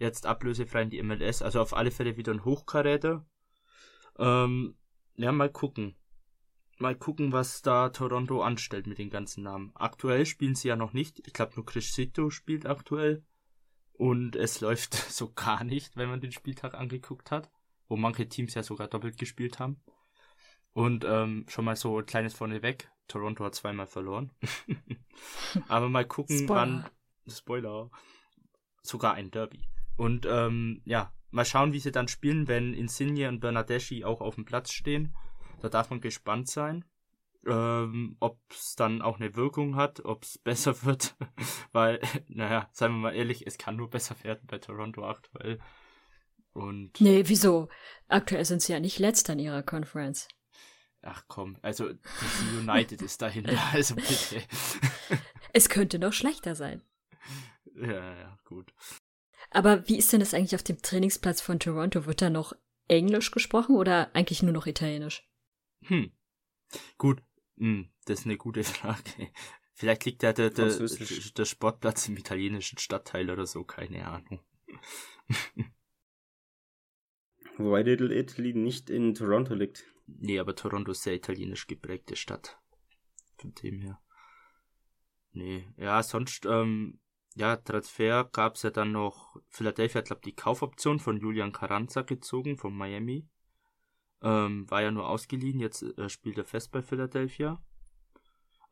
jetzt 0.00 0.26
ablösefrei 0.26 0.82
in 0.82 0.90
die 0.90 1.02
MLS, 1.02 1.42
also 1.42 1.60
auf 1.60 1.74
alle 1.74 1.90
Fälle 1.90 2.16
wieder 2.16 2.32
ein 2.32 2.44
Hochkaräter. 2.44 3.24
Ähm, 4.18 4.76
ja, 5.16 5.30
mal 5.32 5.50
gucken. 5.50 5.94
Mal 6.78 6.96
gucken, 6.96 7.32
was 7.32 7.60
da 7.62 7.90
Toronto 7.90 8.42
anstellt 8.42 8.86
mit 8.86 8.98
den 8.98 9.10
ganzen 9.10 9.44
Namen. 9.44 9.70
Aktuell 9.74 10.24
spielen 10.24 10.54
sie 10.54 10.68
ja 10.68 10.76
noch 10.76 10.94
nicht. 10.94 11.20
Ich 11.26 11.34
glaube, 11.34 11.52
nur 11.56 11.66
Chris 11.66 11.94
Sito 11.94 12.30
spielt 12.30 12.66
aktuell. 12.66 13.22
Und 13.92 14.34
es 14.34 14.60
läuft 14.62 14.94
so 14.94 15.30
gar 15.32 15.62
nicht, 15.62 15.96
wenn 15.96 16.08
man 16.08 16.20
den 16.22 16.32
Spieltag 16.32 16.74
angeguckt 16.74 17.30
hat. 17.30 17.50
wo 17.88 17.96
manche 17.96 18.28
Teams 18.28 18.54
ja 18.54 18.62
sogar 18.62 18.88
doppelt 18.88 19.18
gespielt 19.18 19.58
haben. 19.58 19.82
Und 20.72 21.04
ähm, 21.04 21.44
schon 21.48 21.64
mal 21.64 21.76
so 21.76 21.98
ein 21.98 22.06
kleines 22.06 22.32
vorneweg. 22.34 22.90
Toronto 23.08 23.44
hat 23.44 23.56
zweimal 23.56 23.86
verloren. 23.88 24.30
Aber 25.68 25.88
mal 25.88 26.06
gucken, 26.06 26.38
Spoiler. 26.38 26.60
wann. 26.60 26.90
Spoiler. 27.28 27.90
Sogar 28.82 29.14
ein 29.14 29.30
Derby. 29.30 29.66
Und 29.96 30.26
ähm, 30.26 30.82
ja, 30.84 31.12
mal 31.30 31.44
schauen, 31.44 31.72
wie 31.72 31.80
sie 31.80 31.92
dann 31.92 32.08
spielen, 32.08 32.48
wenn 32.48 32.74
Insigne 32.74 33.28
und 33.28 33.40
Bernadeschi 33.40 34.04
auch 34.04 34.20
auf 34.20 34.34
dem 34.34 34.44
Platz 34.44 34.72
stehen. 34.72 35.14
Da 35.60 35.68
darf 35.68 35.90
man 35.90 36.00
gespannt 36.00 36.48
sein. 36.48 36.84
Ähm, 37.46 38.16
ob 38.20 38.38
es 38.50 38.74
dann 38.76 39.00
auch 39.00 39.18
eine 39.18 39.34
Wirkung 39.34 39.76
hat, 39.76 40.04
ob 40.04 40.24
es 40.24 40.36
besser 40.44 40.82
wird. 40.84 41.16
Weil, 41.72 42.00
naja, 42.28 42.68
seien 42.72 42.92
wir 42.92 42.98
mal 42.98 43.14
ehrlich, 43.14 43.46
es 43.46 43.56
kann 43.58 43.76
nur 43.76 43.88
besser 43.90 44.14
werden 44.22 44.46
bei 44.46 44.58
Toronto 44.58 45.06
aktuell. 45.06 45.58
Und 46.52 47.00
Nee, 47.00 47.22
wieso? 47.26 47.68
Aktuell 48.08 48.44
sind 48.44 48.60
sie 48.60 48.72
ja 48.72 48.80
nicht 48.80 48.98
letzter 48.98 49.34
in 49.34 49.38
ihrer 49.38 49.62
Conference. 49.62 50.26
ach 51.02 51.24
komm, 51.28 51.56
also 51.62 51.90
United 52.58 53.00
ist 53.02 53.22
dahinter, 53.22 53.56
also 53.72 53.94
bitte. 53.94 54.42
Es 55.52 55.68
könnte 55.68 55.98
noch 55.98 56.12
schlechter 56.12 56.54
sein. 56.54 56.82
ja, 57.74 58.16
ja, 58.16 58.38
gut. 58.44 58.74
Aber 59.50 59.88
wie 59.88 59.98
ist 59.98 60.12
denn 60.12 60.20
das 60.20 60.32
eigentlich 60.32 60.54
auf 60.54 60.62
dem 60.62 60.80
Trainingsplatz 60.80 61.40
von 61.40 61.58
Toronto? 61.58 62.06
Wird 62.06 62.22
da 62.22 62.30
noch 62.30 62.54
Englisch 62.88 63.30
gesprochen 63.30 63.76
oder 63.76 64.14
eigentlich 64.14 64.42
nur 64.42 64.52
noch 64.52 64.66
Italienisch? 64.66 65.28
Hm. 65.84 66.12
Gut, 66.98 67.22
hm, 67.58 67.90
das 68.04 68.20
ist 68.20 68.26
eine 68.26 68.36
gute 68.36 68.64
Frage. 68.64 69.30
Vielleicht 69.74 70.04
liegt 70.04 70.22
ja 70.22 70.32
der, 70.32 70.50
der, 70.50 70.68
der 70.68 71.44
Sportplatz 71.44 72.06
im 72.08 72.16
italienischen 72.16 72.78
Stadtteil 72.78 73.30
oder 73.30 73.46
so, 73.46 73.64
keine 73.64 74.06
Ahnung. 74.06 74.40
Wobei 77.56 77.82
Little 77.82 78.14
Italy 78.14 78.54
nicht 78.54 78.88
in 78.90 79.14
Toronto 79.14 79.54
liegt. 79.54 79.84
Nee, 80.06 80.38
aber 80.38 80.54
Toronto 80.54 80.92
ist 80.92 81.02
sehr 81.02 81.14
italienisch 81.14 81.66
geprägte 81.66 82.16
Stadt. 82.16 82.58
Von 83.38 83.54
dem 83.54 83.80
her. 83.80 84.00
Nee, 85.32 85.68
ja, 85.76 86.02
sonst, 86.02 86.46
ähm, 86.46 87.00
ja, 87.40 87.56
Transfer 87.56 88.28
gab's 88.32 88.62
ja 88.62 88.70
dann 88.70 88.92
noch, 88.92 89.36
Philadelphia 89.48 90.00
hat, 90.00 90.06
glaub 90.08 90.22
die 90.22 90.34
Kaufoption 90.34 91.00
von 91.00 91.16
Julian 91.18 91.52
Carranza 91.52 92.02
gezogen, 92.02 92.58
von 92.58 92.76
Miami. 92.76 93.26
Ähm, 94.22 94.70
war 94.70 94.82
ja 94.82 94.90
nur 94.90 95.08
ausgeliehen, 95.08 95.58
jetzt 95.58 95.82
äh, 95.82 96.10
spielt 96.10 96.36
er 96.36 96.44
fest 96.44 96.70
bei 96.70 96.82
Philadelphia. 96.82 97.58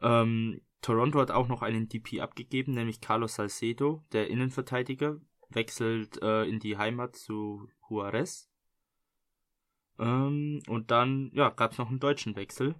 Ähm, 0.02 0.60
Toronto 0.82 1.18
hat 1.18 1.30
auch 1.30 1.48
noch 1.48 1.62
einen 1.62 1.88
DP 1.88 2.20
abgegeben, 2.20 2.74
nämlich 2.74 3.00
Carlos 3.00 3.36
Salcedo, 3.36 4.04
der 4.12 4.28
Innenverteidiger, 4.28 5.18
wechselt 5.48 6.22
äh, 6.22 6.44
in 6.44 6.60
die 6.60 6.76
Heimat 6.76 7.16
zu 7.16 7.66
Juarez. 7.88 8.50
Ähm, 9.98 10.62
und 10.68 10.90
dann, 10.90 11.30
ja, 11.32 11.48
gab's 11.48 11.78
noch 11.78 11.88
einen 11.88 12.00
deutschen 12.00 12.36
Wechsel. 12.36 12.74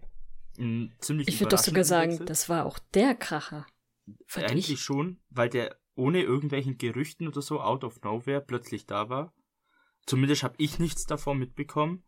Ein 0.58 0.94
ziemlich 0.98 1.28
Ich 1.28 1.40
würde 1.40 1.56
doch 1.56 1.64
sogar 1.64 1.84
sagen, 1.84 2.12
Wechsel. 2.12 2.26
das 2.26 2.50
war 2.50 2.66
auch 2.66 2.78
der 2.92 3.14
Kracher. 3.14 3.64
Für 4.26 4.44
Eigentlich 4.44 4.80
schon, 4.80 5.20
weil 5.30 5.48
der 5.48 5.78
ohne 5.94 6.22
irgendwelchen 6.22 6.78
Gerüchten 6.78 7.26
oder 7.26 7.42
so 7.42 7.60
out 7.60 7.84
of 7.84 8.00
nowhere 8.02 8.40
plötzlich 8.40 8.86
da 8.86 9.08
war. 9.08 9.34
Zumindest 10.06 10.42
habe 10.42 10.54
ich 10.58 10.78
nichts 10.78 11.04
davon 11.04 11.38
mitbekommen, 11.38 12.04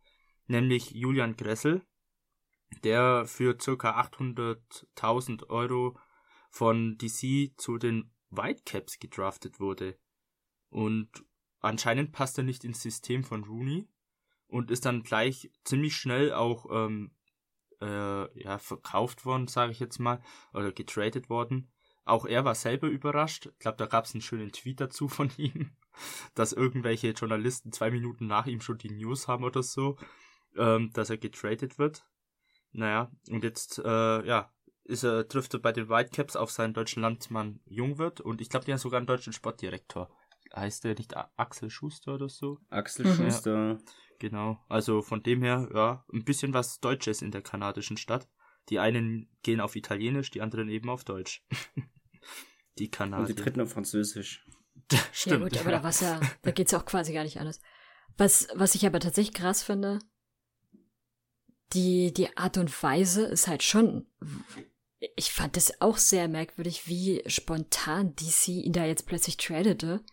nämlich 0.47 0.91
Julian 0.91 1.35
Gressel, 1.35 1.85
der 2.83 3.25
für 3.25 3.57
circa 3.59 3.99
800.000 3.99 5.49
Euro 5.49 5.99
von 6.49 6.97
DC 6.97 7.51
zu 7.57 7.77
den 7.77 8.13
Whitecaps 8.29 8.99
gedraftet 8.99 9.59
wurde. 9.59 9.99
Und 10.69 11.09
anscheinend 11.59 12.11
passt 12.11 12.37
er 12.37 12.43
nicht 12.43 12.63
ins 12.63 12.81
System 12.81 13.23
von 13.23 13.43
Rooney 13.43 13.89
und 14.47 14.71
ist 14.71 14.85
dann 14.85 15.03
gleich 15.03 15.51
ziemlich 15.63 15.95
schnell 15.95 16.33
auch 16.33 16.65
ähm, 16.71 17.13
äh, 17.81 18.41
ja, 18.41 18.57
verkauft 18.57 19.25
worden, 19.25 19.47
sage 19.47 19.71
ich 19.71 19.79
jetzt 19.79 19.99
mal, 19.99 20.21
oder 20.53 20.71
getradet 20.71 21.29
worden. 21.29 21.71
Auch 22.03 22.25
er 22.25 22.45
war 22.45 22.55
selber 22.55 22.87
überrascht. 22.87 23.47
Ich 23.53 23.59
glaube, 23.59 23.77
da 23.77 23.85
gab 23.85 24.05
es 24.05 24.13
einen 24.13 24.21
schönen 24.21 24.51
Tweet 24.51 24.81
dazu 24.81 25.07
von 25.07 25.31
ihm, 25.37 25.71
dass 26.35 26.53
irgendwelche 26.53 27.11
Journalisten 27.11 27.71
zwei 27.71 27.91
Minuten 27.91 28.27
nach 28.27 28.47
ihm 28.47 28.61
schon 28.61 28.77
die 28.77 28.91
News 28.91 29.27
haben 29.27 29.43
oder 29.43 29.63
so, 29.63 29.97
ähm, 30.57 30.91
dass 30.93 31.09
er 31.09 31.17
getradet 31.17 31.77
wird. 31.77 32.05
Naja, 32.71 33.11
und 33.29 33.43
jetzt, 33.43 33.79
äh, 33.79 34.25
ja, 34.25 34.51
ist 34.83 35.03
er, 35.03 35.27
trifft 35.27 35.53
er 35.53 35.59
bei 35.59 35.71
den 35.71 35.89
Whitecaps 35.89 36.35
auf 36.35 36.51
seinen 36.51 36.73
deutschen 36.73 37.01
Landsmann 37.01 37.59
Jungwirth 37.65 38.21
und 38.21 38.41
ich 38.41 38.49
glaube, 38.49 38.65
die 38.65 38.71
haben 38.71 38.79
sogar 38.79 38.97
einen 38.97 39.07
deutschen 39.07 39.33
Sportdirektor. 39.33 40.09
Heißt 40.55 40.83
der 40.83 40.95
nicht 40.95 41.15
Axel 41.37 41.69
Schuster 41.69 42.15
oder 42.15 42.27
so? 42.29 42.57
Axel 42.69 43.05
Mhm. 43.05 43.13
Schuster. 43.15 43.79
Genau. 44.19 44.59
Also 44.67 45.01
von 45.01 45.23
dem 45.23 45.43
her, 45.43 45.69
ja, 45.73 46.05
ein 46.11 46.25
bisschen 46.25 46.53
was 46.53 46.79
Deutsches 46.79 47.21
in 47.21 47.31
der 47.31 47.41
kanadischen 47.41 47.97
Stadt. 47.97 48.27
Die 48.71 48.79
einen 48.79 49.27
gehen 49.43 49.59
auf 49.59 49.75
Italienisch, 49.75 50.31
die 50.31 50.41
anderen 50.41 50.69
eben 50.69 50.89
auf 50.89 51.03
Deutsch. 51.03 51.45
die 51.75 51.83
Und 51.83 52.79
die 52.79 52.89
Kanadier. 52.89 53.35
dritten 53.35 53.61
auf 53.61 53.71
Französisch. 53.71 54.47
Stimmt. 55.11 55.41
ja 55.41 55.49
gut, 55.49 55.57
aber 55.59 55.71
da 55.71 55.83
war's 55.83 55.99
ja, 55.99 56.19
da 56.41 56.51
geht's 56.51 56.71
ja 56.71 56.79
auch 56.79 56.85
quasi 56.85 57.13
gar 57.13 57.23
nicht 57.23 57.39
anders. 57.39 57.59
Was, 58.17 58.47
was 58.55 58.75
ich 58.75 58.85
aber 58.85 58.99
tatsächlich 58.99 59.35
krass 59.35 59.61
finde, 59.61 59.99
die, 61.73 62.13
die 62.13 62.35
Art 62.37 62.57
und 62.57 62.83
Weise 62.83 63.23
ist 63.25 63.47
halt 63.47 63.63
schon, 63.63 64.07
ich 65.15 65.31
fand 65.31 65.57
das 65.57 65.81
auch 65.81 65.97
sehr 65.97 66.27
merkwürdig, 66.27 66.87
wie 66.87 67.23
spontan 67.27 68.15
DC 68.15 68.47
ihn 68.49 68.73
da 68.73 68.85
jetzt 68.85 69.05
plötzlich 69.05 69.37
tradete, 69.37 70.03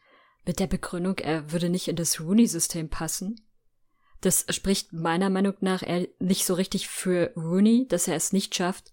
mit 0.44 0.60
der 0.60 0.66
Begründung, 0.66 1.18
er 1.18 1.52
würde 1.52 1.68
nicht 1.68 1.88
in 1.88 1.96
das 1.96 2.20
Rooney-System 2.20 2.88
passen. 2.88 3.47
Das 4.20 4.46
spricht 4.50 4.92
meiner 4.92 5.30
Meinung 5.30 5.54
nach 5.60 5.82
eher 5.82 6.08
nicht 6.18 6.44
so 6.44 6.54
richtig 6.54 6.88
für 6.88 7.32
Rooney, 7.37 7.87
dass 7.88 8.08
er 8.08 8.16
es 8.16 8.32
nicht 8.32 8.54
schafft, 8.54 8.92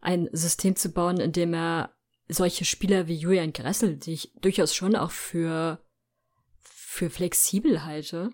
ein 0.00 0.28
System 0.32 0.76
zu 0.76 0.90
bauen, 0.90 1.18
in 1.18 1.32
dem 1.32 1.54
er 1.54 1.94
solche 2.28 2.64
Spieler 2.64 3.06
wie 3.06 3.16
Julian 3.16 3.52
Gressel, 3.52 3.96
die 3.96 4.12
ich 4.12 4.32
durchaus 4.40 4.74
schon 4.74 4.96
auch 4.96 5.10
für, 5.10 5.84
für 6.60 7.10
flexibel 7.10 7.84
halte, 7.84 8.30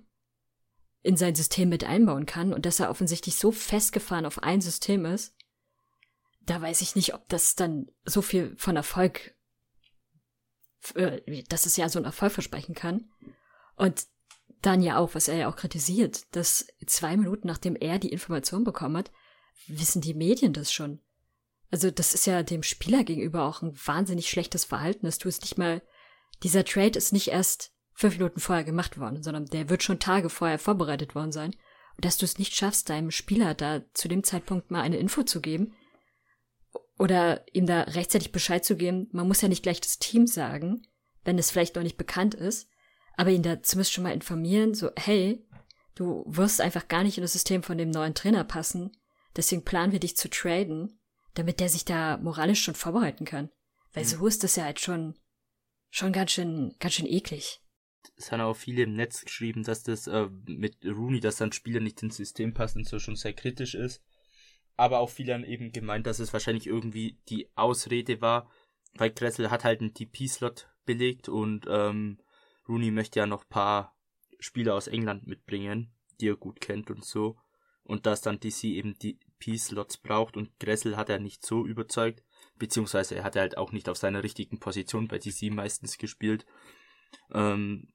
in 1.02 1.16
sein 1.16 1.34
System 1.34 1.68
mit 1.68 1.84
einbauen 1.84 2.26
kann 2.26 2.52
und 2.52 2.66
dass 2.66 2.80
er 2.80 2.90
offensichtlich 2.90 3.36
so 3.36 3.52
festgefahren 3.52 4.26
auf 4.26 4.42
ein 4.42 4.60
System 4.60 5.04
ist, 5.04 5.34
da 6.42 6.60
weiß 6.60 6.80
ich 6.80 6.94
nicht, 6.94 7.14
ob 7.14 7.28
das 7.28 7.54
dann 7.54 7.90
so 8.04 8.22
viel 8.22 8.54
von 8.56 8.76
Erfolg, 8.76 9.34
äh, 10.94 11.42
dass 11.44 11.66
es 11.66 11.76
ja 11.76 11.88
so 11.88 11.98
ein 11.98 12.04
Erfolg 12.04 12.32
versprechen 12.32 12.74
kann. 12.74 13.10
Und 13.76 14.06
dann 14.62 14.82
ja 14.82 14.98
auch, 14.98 15.14
was 15.14 15.28
er 15.28 15.36
ja 15.36 15.48
auch 15.48 15.56
kritisiert, 15.56 16.34
dass 16.34 16.66
zwei 16.86 17.16
Minuten 17.16 17.46
nachdem 17.46 17.76
er 17.76 17.98
die 17.98 18.12
Information 18.12 18.64
bekommen 18.64 18.98
hat, 18.98 19.10
wissen 19.66 20.02
die 20.02 20.14
Medien 20.14 20.52
das 20.52 20.72
schon. 20.72 21.00
Also 21.70 21.90
das 21.90 22.14
ist 22.14 22.26
ja 22.26 22.42
dem 22.42 22.62
Spieler 22.62 23.04
gegenüber 23.04 23.44
auch 23.44 23.62
ein 23.62 23.74
wahnsinnig 23.86 24.28
schlechtes 24.28 24.64
Verhalten, 24.64 25.06
dass 25.06 25.18
du 25.18 25.28
es 25.28 25.40
nicht 25.40 25.56
mal, 25.56 25.82
dieser 26.42 26.64
Trade 26.64 26.98
ist 26.98 27.12
nicht 27.12 27.28
erst 27.28 27.72
fünf 27.92 28.16
Minuten 28.16 28.40
vorher 28.40 28.64
gemacht 28.64 28.98
worden, 28.98 29.22
sondern 29.22 29.46
der 29.46 29.68
wird 29.68 29.82
schon 29.82 29.98
Tage 29.98 30.30
vorher 30.30 30.58
vorbereitet 30.58 31.14
worden 31.14 31.32
sein. 31.32 31.54
Und 31.96 32.04
dass 32.04 32.16
du 32.16 32.24
es 32.24 32.38
nicht 32.38 32.56
schaffst, 32.56 32.88
deinem 32.88 33.10
Spieler 33.10 33.54
da 33.54 33.82
zu 33.94 34.08
dem 34.08 34.24
Zeitpunkt 34.24 34.70
mal 34.70 34.80
eine 34.82 34.96
Info 34.96 35.22
zu 35.22 35.40
geben 35.40 35.74
oder 36.98 37.44
ihm 37.52 37.66
da 37.66 37.82
rechtzeitig 37.82 38.32
Bescheid 38.32 38.64
zu 38.64 38.76
geben, 38.76 39.08
man 39.12 39.28
muss 39.28 39.40
ja 39.40 39.48
nicht 39.48 39.62
gleich 39.62 39.80
das 39.80 39.98
Team 39.98 40.26
sagen, 40.26 40.86
wenn 41.24 41.38
es 41.38 41.50
vielleicht 41.50 41.76
noch 41.76 41.82
nicht 41.82 41.98
bekannt 41.98 42.34
ist, 42.34 42.68
aber 43.16 43.30
ihn 43.30 43.42
da 43.42 43.62
zumindest 43.62 43.92
schon 43.92 44.04
mal 44.04 44.14
informieren, 44.14 44.74
so, 44.74 44.90
hey, 44.96 45.44
du 45.94 46.24
wirst 46.26 46.60
einfach 46.60 46.88
gar 46.88 47.02
nicht 47.02 47.18
in 47.18 47.22
das 47.22 47.32
System 47.32 47.62
von 47.62 47.78
dem 47.78 47.90
neuen 47.90 48.14
Trainer 48.14 48.44
passen, 48.44 48.92
deswegen 49.36 49.64
planen 49.64 49.92
wir 49.92 50.00
dich 50.00 50.16
zu 50.16 50.28
traden, 50.30 50.98
damit 51.34 51.60
der 51.60 51.68
sich 51.68 51.84
da 51.84 52.16
moralisch 52.18 52.62
schon 52.62 52.74
vorbereiten 52.74 53.24
kann. 53.24 53.50
Weil 53.92 54.04
so 54.04 54.26
ist 54.26 54.44
das 54.44 54.56
ja 54.56 54.64
halt 54.64 54.80
schon, 54.80 55.14
schon 55.90 56.12
ganz 56.12 56.32
schön, 56.32 56.74
ganz 56.78 56.94
schön 56.94 57.06
eklig. 57.06 57.60
Es 58.16 58.30
haben 58.30 58.40
auch 58.40 58.56
viele 58.56 58.82
im 58.82 58.94
Netz 58.94 59.24
geschrieben, 59.24 59.62
dass 59.62 59.82
das 59.82 60.06
äh, 60.06 60.28
mit 60.46 60.76
Rooney, 60.84 61.20
dass 61.20 61.36
dann 61.36 61.52
Spieler 61.52 61.80
nicht 61.80 62.02
ins 62.02 62.16
System 62.16 62.54
passen, 62.54 62.84
so 62.84 62.98
schon 62.98 63.16
sehr 63.16 63.32
kritisch 63.32 63.74
ist. 63.74 64.02
Aber 64.76 65.00
auch 65.00 65.10
viele 65.10 65.34
haben 65.34 65.44
eben 65.44 65.72
gemeint, 65.72 66.06
dass 66.06 66.20
es 66.20 66.32
wahrscheinlich 66.32 66.66
irgendwie 66.66 67.18
die 67.28 67.50
Ausrede 67.56 68.20
war, 68.20 68.50
weil 68.94 69.12
Kressel 69.12 69.50
hat 69.50 69.64
halt 69.64 69.80
einen 69.80 69.94
TP-Slot 69.94 70.68
belegt 70.86 71.28
und 71.28 71.66
ähm, 71.68 72.18
Rooney 72.70 72.90
möchte 72.90 73.18
ja 73.18 73.26
noch 73.26 73.48
paar 73.48 73.96
Spieler 74.38 74.74
aus 74.74 74.86
England 74.86 75.26
mitbringen, 75.26 75.92
die 76.20 76.28
er 76.28 76.36
gut 76.36 76.60
kennt 76.60 76.90
und 76.90 77.04
so. 77.04 77.36
Und 77.82 78.06
dass 78.06 78.22
dann 78.22 78.40
DC 78.40 78.64
eben 78.64 78.94
die 78.94 79.18
P-Slots 79.40 79.98
braucht 79.98 80.36
und 80.36 80.58
Gressel 80.60 80.96
hat 80.96 81.08
er 81.08 81.18
nicht 81.18 81.44
so 81.44 81.66
überzeugt, 81.66 82.22
beziehungsweise 82.56 83.16
er 83.16 83.24
hat 83.24 83.36
halt 83.36 83.58
auch 83.58 83.72
nicht 83.72 83.88
auf 83.88 83.96
seiner 83.96 84.22
richtigen 84.22 84.60
Position 84.60 85.08
bei 85.08 85.18
DC 85.18 85.50
meistens 85.50 85.98
gespielt. 85.98 86.46
Ähm, 87.32 87.88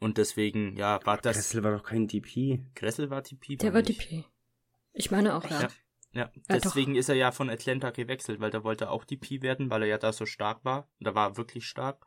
und 0.00 0.18
deswegen, 0.18 0.76
ja, 0.76 1.00
war 1.06 1.18
das. 1.18 1.36
Gressel 1.36 1.62
war 1.62 1.76
doch 1.76 1.84
kein 1.84 2.08
DP. 2.08 2.60
Gressel 2.74 3.10
war 3.10 3.22
TP. 3.22 3.56
Der 3.56 3.72
war 3.72 3.82
DP. 3.82 4.24
Ich 4.92 5.10
meine 5.10 5.34
auch, 5.36 5.48
ja. 5.48 5.62
Ja. 5.62 5.68
Ja, 6.12 6.30
Ja, 6.48 6.58
deswegen 6.58 6.94
ist 6.94 7.08
er 7.08 7.16
ja 7.16 7.32
von 7.32 7.50
Atlanta 7.50 7.90
gewechselt, 7.90 8.40
weil 8.40 8.50
da 8.50 8.62
wollte 8.62 8.84
er 8.84 8.90
auch 8.92 9.04
DP 9.04 9.42
werden, 9.42 9.70
weil 9.70 9.82
er 9.82 9.88
ja 9.88 9.98
da 9.98 10.12
so 10.12 10.26
stark 10.26 10.64
war. 10.64 10.88
Da 11.00 11.14
war 11.14 11.30
er 11.30 11.36
wirklich 11.36 11.66
stark. 11.66 12.06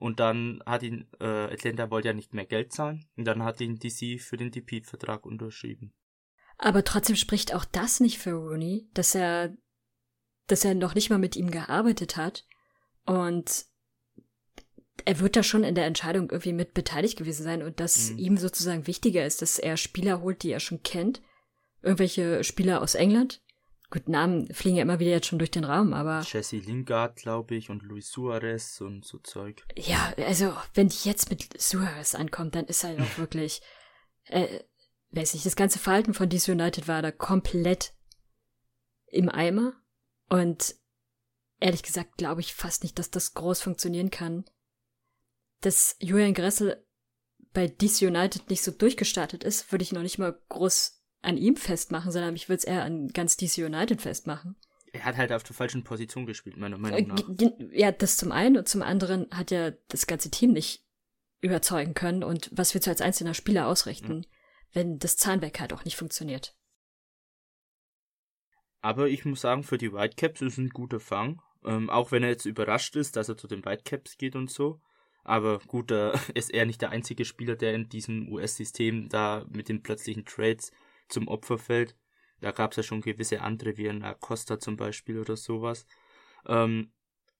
Und 0.00 0.18
dann 0.18 0.62
hat 0.64 0.82
ihn, 0.82 1.06
äh, 1.20 1.52
Atlanta 1.52 1.90
wollte 1.90 2.08
ja 2.08 2.14
nicht 2.14 2.32
mehr 2.32 2.46
Geld 2.46 2.72
zahlen. 2.72 3.04
Und 3.16 3.26
dann 3.26 3.44
hat 3.44 3.60
ihn 3.60 3.78
DC 3.78 4.18
für 4.18 4.38
den 4.38 4.50
DP-Vertrag 4.50 5.26
unterschrieben. 5.26 5.92
Aber 6.56 6.84
trotzdem 6.84 7.16
spricht 7.16 7.54
auch 7.54 7.66
das 7.66 8.00
nicht 8.00 8.18
für 8.18 8.32
Rooney, 8.32 8.88
dass 8.94 9.14
er, 9.14 9.54
dass 10.46 10.64
er 10.64 10.74
noch 10.74 10.94
nicht 10.94 11.10
mal 11.10 11.18
mit 11.18 11.36
ihm 11.36 11.50
gearbeitet 11.50 12.16
hat. 12.16 12.46
Und 13.04 13.66
er 15.04 15.20
wird 15.20 15.36
da 15.36 15.42
schon 15.42 15.64
in 15.64 15.74
der 15.74 15.84
Entscheidung 15.84 16.30
irgendwie 16.30 16.54
mit 16.54 16.72
beteiligt 16.72 17.18
gewesen 17.18 17.44
sein 17.44 17.62
und 17.62 17.78
dass 17.78 18.10
mhm. 18.10 18.18
ihm 18.18 18.36
sozusagen 18.38 18.86
wichtiger 18.86 19.26
ist, 19.26 19.42
dass 19.42 19.58
er 19.58 19.76
Spieler 19.76 20.22
holt, 20.22 20.42
die 20.42 20.50
er 20.50 20.60
schon 20.60 20.82
kennt. 20.82 21.20
Irgendwelche 21.82 22.42
Spieler 22.42 22.80
aus 22.80 22.94
England, 22.94 23.42
Gut, 23.90 24.08
Namen 24.08 24.52
fliegen 24.54 24.76
ja 24.76 24.82
immer 24.82 25.00
wieder 25.00 25.10
jetzt 25.10 25.26
schon 25.26 25.40
durch 25.40 25.50
den 25.50 25.64
Raum, 25.64 25.92
aber. 25.92 26.20
Jesse 26.20 26.58
Lingard, 26.58 27.16
glaube 27.16 27.56
ich, 27.56 27.70
und 27.70 27.82
Luis 27.82 28.08
Suarez 28.10 28.80
und 28.80 29.04
so 29.04 29.18
Zeug. 29.18 29.64
Ja, 29.76 30.14
also, 30.16 30.54
wenn 30.74 30.88
die 30.88 31.08
jetzt 31.08 31.28
mit 31.28 31.60
Suarez 31.60 32.14
ankommt, 32.14 32.54
dann 32.54 32.66
ist 32.66 32.84
er 32.84 32.96
doch 32.96 33.18
wirklich, 33.18 33.62
äh, 34.26 34.60
weiß 35.10 35.34
nicht, 35.34 35.44
das 35.44 35.56
ganze 35.56 35.80
Verhalten 35.80 36.14
von 36.14 36.28
DC 36.28 36.48
United 36.48 36.86
war 36.86 37.02
da 37.02 37.10
komplett 37.10 37.92
im 39.06 39.28
Eimer. 39.28 39.74
Und 40.28 40.76
ehrlich 41.58 41.82
gesagt 41.82 42.16
glaube 42.16 42.40
ich 42.40 42.54
fast 42.54 42.82
nicht, 42.82 42.98
dass 42.98 43.10
das 43.10 43.34
groß 43.34 43.60
funktionieren 43.60 44.10
kann. 44.10 44.44
Dass 45.60 45.96
Julian 45.98 46.34
Gressel 46.34 46.86
bei 47.52 47.66
DC 47.66 48.02
United 48.02 48.48
nicht 48.48 48.62
so 48.62 48.70
durchgestartet 48.70 49.44
ist, 49.44 49.72
würde 49.72 49.82
ich 49.82 49.92
noch 49.92 50.02
nicht 50.02 50.18
mal 50.18 50.40
groß 50.48 50.99
an 51.22 51.36
ihm 51.36 51.56
festmachen, 51.56 52.12
sondern 52.12 52.34
ich 52.34 52.48
würde 52.48 52.58
es 52.58 52.64
eher 52.64 52.84
an 52.84 53.08
ganz 53.08 53.36
DC 53.36 53.58
United 53.58 54.00
festmachen. 54.00 54.56
Er 54.92 55.04
hat 55.04 55.16
halt 55.16 55.32
auf 55.32 55.42
der 55.42 55.54
falschen 55.54 55.84
Position 55.84 56.26
gespielt, 56.26 56.56
meiner 56.56 56.78
Meinung 56.78 57.08
nach. 57.08 57.22
Ja, 57.72 57.92
das 57.92 58.16
zum 58.16 58.32
einen 58.32 58.56
und 58.56 58.68
zum 58.68 58.82
anderen 58.82 59.28
hat 59.30 59.50
ja 59.50 59.72
das 59.88 60.06
ganze 60.06 60.30
Team 60.30 60.52
nicht 60.52 60.84
überzeugen 61.40 61.94
können 61.94 62.24
und 62.24 62.50
was 62.52 62.74
willst 62.74 62.86
du 62.86 62.90
als 62.90 63.00
einzelner 63.00 63.34
Spieler 63.34 63.66
ausrichten, 63.66 64.18
mhm. 64.18 64.24
wenn 64.72 64.98
das 64.98 65.16
Zahnwerk 65.16 65.60
halt 65.60 65.72
auch 65.72 65.84
nicht 65.84 65.96
funktioniert. 65.96 66.56
Aber 68.80 69.08
ich 69.08 69.24
muss 69.24 69.42
sagen, 69.42 69.62
für 69.62 69.78
die 69.78 69.92
Whitecaps 69.92 70.40
ist 70.40 70.58
ein 70.58 70.70
guter 70.70 71.00
Fang. 71.00 71.40
Ähm, 71.64 71.90
auch 71.90 72.12
wenn 72.12 72.22
er 72.22 72.30
jetzt 72.30 72.46
überrascht 72.46 72.96
ist, 72.96 73.16
dass 73.16 73.28
er 73.28 73.36
zu 73.36 73.46
den 73.46 73.64
Whitecaps 73.64 74.16
geht 74.16 74.36
und 74.36 74.50
so. 74.50 74.80
Aber 75.22 75.58
gut, 75.60 75.90
da 75.90 76.12
ist 76.34 76.52
er 76.52 76.66
nicht 76.66 76.80
der 76.80 76.90
einzige 76.90 77.24
Spieler, 77.24 77.56
der 77.56 77.74
in 77.74 77.88
diesem 77.88 78.32
US-System 78.32 79.08
da 79.08 79.44
mit 79.50 79.68
den 79.68 79.82
plötzlichen 79.82 80.24
Trades 80.24 80.72
zum 81.10 81.28
Opfer 81.28 81.58
fällt. 81.58 81.96
Da 82.40 82.52
gab 82.52 82.70
es 82.72 82.78
ja 82.78 82.82
schon 82.82 83.02
gewisse 83.02 83.42
andere, 83.42 83.76
wie 83.76 83.88
ein 83.88 84.02
Acosta 84.02 84.58
zum 84.58 84.76
Beispiel 84.76 85.18
oder 85.18 85.36
sowas. 85.36 85.86
Ähm, 86.46 86.92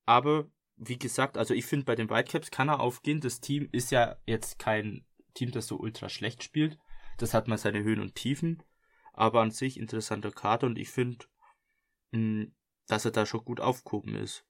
aber 0.05 0.51
wie 0.77 0.99
gesagt, 0.99 1.37
also 1.39 1.55
ich 1.55 1.67
finde, 1.67 1.85
bei 1.85 1.95
den 1.95 2.11
Whitecaps 2.11 2.51
kann 2.51 2.69
er 2.69 2.81
aufgehen. 2.81 3.21
Das 3.21 3.41
Team 3.41 3.69
ist 3.73 3.91
ja 3.91 4.17
jetzt 4.27 4.59
kein 4.59 5.07
Team, 5.35 5.53
das 5.53 5.67
so 5.67 5.79
ultra 5.79 6.09
schlecht 6.09 6.43
spielt. 6.43 6.79
Das 7.19 7.35
hat 7.35 7.49
mal 7.49 7.59
seine 7.59 7.83
Höhen 7.83 8.01
und 8.01 8.15
Tiefen. 8.15 8.63
Aber 9.13 9.43
an 9.43 9.51
sich 9.51 9.79
interessanter 9.79 10.31
Kader 10.31 10.67
und 10.67 10.79
ich 10.79 10.91
finde, 10.91 11.27
hm, 12.13 12.55
dass 12.87 13.05
er 13.05 13.11
da 13.11 13.27
schon 13.27 13.45
gut 13.45 13.61
aufgehoben 13.61 14.17
ist. 14.17 14.45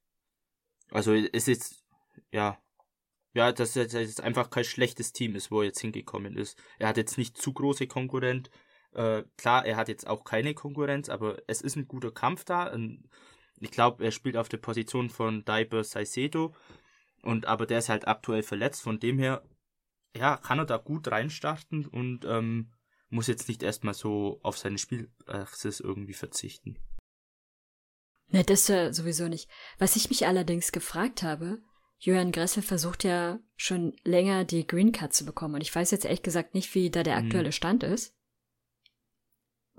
Also 0.90 1.14
es 1.14 1.48
ist 1.48 1.84
ja, 2.32 2.58
ja, 3.32 3.52
dass 3.52 3.76
er 3.76 3.84
jetzt 3.84 4.20
einfach 4.20 4.50
kein 4.50 4.64
schlechtes 4.64 5.12
Team 5.12 5.34
ist, 5.34 5.50
wo 5.50 5.60
er 5.60 5.66
jetzt 5.66 5.80
hingekommen 5.80 6.36
ist. 6.36 6.60
Er 6.78 6.88
hat 6.88 6.96
jetzt 6.96 7.18
nicht 7.18 7.36
zu 7.36 7.52
große 7.52 7.86
Konkurrent. 7.86 8.50
Äh, 8.92 9.22
klar, 9.36 9.64
er 9.64 9.76
hat 9.76 9.88
jetzt 9.88 10.06
auch 10.06 10.24
keine 10.24 10.54
Konkurrenz, 10.54 11.08
aber 11.08 11.38
es 11.46 11.60
ist 11.60 11.76
ein 11.76 11.86
guter 11.86 12.10
Kampf 12.10 12.44
da. 12.44 12.76
Ich 13.60 13.70
glaube, 13.70 14.04
er 14.04 14.10
spielt 14.10 14.36
auf 14.36 14.48
der 14.48 14.56
Position 14.58 15.10
von 15.10 15.44
Daiber 15.44 15.84
Saisedo. 15.84 16.54
Und 17.22 17.46
aber 17.46 17.66
der 17.66 17.78
ist 17.78 17.88
halt 17.88 18.08
aktuell 18.08 18.42
verletzt. 18.42 18.82
Von 18.82 18.98
dem 18.98 19.18
her, 19.18 19.42
ja, 20.16 20.36
kann 20.36 20.58
er 20.58 20.64
da 20.64 20.78
gut 20.78 21.08
reinstarten 21.08 21.86
und 21.86 22.24
ähm, 22.24 22.72
muss 23.10 23.26
jetzt 23.26 23.48
nicht 23.48 23.62
erstmal 23.62 23.94
so 23.94 24.40
auf 24.42 24.56
seine 24.58 24.78
Spielpraxis 24.78 25.80
irgendwie 25.80 26.14
verzichten. 26.14 26.78
Ne, 28.28 28.44
das 28.44 28.68
ja 28.68 28.92
sowieso 28.92 29.28
nicht. 29.28 29.50
Was 29.78 29.96
ich 29.96 30.08
mich 30.08 30.26
allerdings 30.26 30.72
gefragt 30.72 31.22
habe, 31.22 31.60
Johann 31.98 32.32
Gressel 32.32 32.62
versucht 32.62 33.04
ja 33.04 33.40
schon 33.56 33.94
länger 34.04 34.44
die 34.44 34.66
Green 34.66 34.92
Card 34.92 35.12
zu 35.12 35.26
bekommen 35.26 35.56
und 35.56 35.60
ich 35.60 35.74
weiß 35.74 35.90
jetzt 35.90 36.04
ehrlich 36.04 36.22
gesagt 36.22 36.54
nicht, 36.54 36.74
wie 36.74 36.90
da 36.90 37.02
der 37.02 37.18
hm. 37.18 37.26
aktuelle 37.26 37.52
Stand 37.52 37.82
ist 37.82 38.14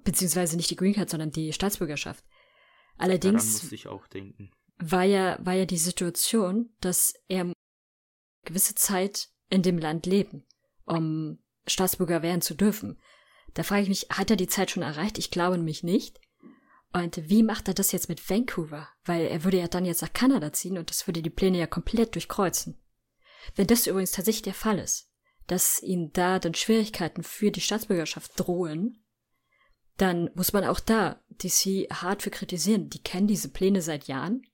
beziehungsweise 0.03 0.57
nicht 0.57 0.69
die 0.69 0.75
Green 0.75 0.93
Card, 0.93 1.09
sondern 1.09 1.31
die 1.31 1.53
Staatsbürgerschaft. 1.53 2.23
Allerdings 2.97 3.63
muss 3.63 3.71
ich 3.71 3.87
auch 3.87 4.07
denken. 4.07 4.51
War 4.77 5.03
ja, 5.03 5.37
war 5.41 5.53
ja 5.53 5.65
die 5.65 5.77
Situation, 5.77 6.73
dass 6.81 7.13
er 7.27 7.51
gewisse 8.45 8.75
Zeit 8.75 9.29
in 9.49 9.61
dem 9.61 9.77
Land 9.77 10.05
leben, 10.05 10.45
um 10.85 11.39
Staatsbürger 11.67 12.21
werden 12.21 12.41
zu 12.41 12.55
dürfen. 12.55 12.99
Da 13.53 13.63
frage 13.63 13.83
ich 13.83 13.89
mich, 13.89 14.07
hat 14.09 14.29
er 14.29 14.37
die 14.37 14.47
Zeit 14.47 14.71
schon 14.71 14.83
erreicht? 14.83 15.17
Ich 15.17 15.31
glaube 15.31 15.57
nämlich 15.57 15.83
nicht. 15.83 16.19
Und 16.93 17.29
wie 17.29 17.43
macht 17.43 17.67
er 17.67 17.73
das 17.73 17.91
jetzt 17.91 18.09
mit 18.09 18.29
Vancouver? 18.29 18.89
Weil 19.05 19.25
er 19.25 19.43
würde 19.43 19.59
ja 19.59 19.67
dann 19.67 19.85
jetzt 19.85 20.01
nach 20.01 20.13
Kanada 20.13 20.51
ziehen 20.51 20.77
und 20.77 20.89
das 20.89 21.07
würde 21.07 21.21
die 21.21 21.29
Pläne 21.29 21.57
ja 21.57 21.67
komplett 21.67 22.15
durchkreuzen. 22.15 22.77
Wenn 23.55 23.67
das 23.67 23.87
übrigens 23.87 24.11
tatsächlich 24.11 24.43
der 24.43 24.53
Fall 24.53 24.79
ist, 24.79 25.09
dass 25.47 25.81
ihm 25.81 26.11
da 26.13 26.39
dann 26.39 26.53
Schwierigkeiten 26.53 27.23
für 27.23 27.51
die 27.51 27.61
Staatsbürgerschaft 27.61 28.31
drohen, 28.35 29.00
dann 29.97 30.29
muss 30.35 30.53
man 30.53 30.63
auch 30.65 30.79
da 30.79 31.21
DC 31.29 31.87
hart 31.91 32.23
für 32.23 32.31
kritisieren. 32.31 32.89
Die 32.89 33.03
kennen 33.03 33.27
diese 33.27 33.49
Pläne 33.49 33.81
seit 33.81 34.07
Jahren 34.07 34.45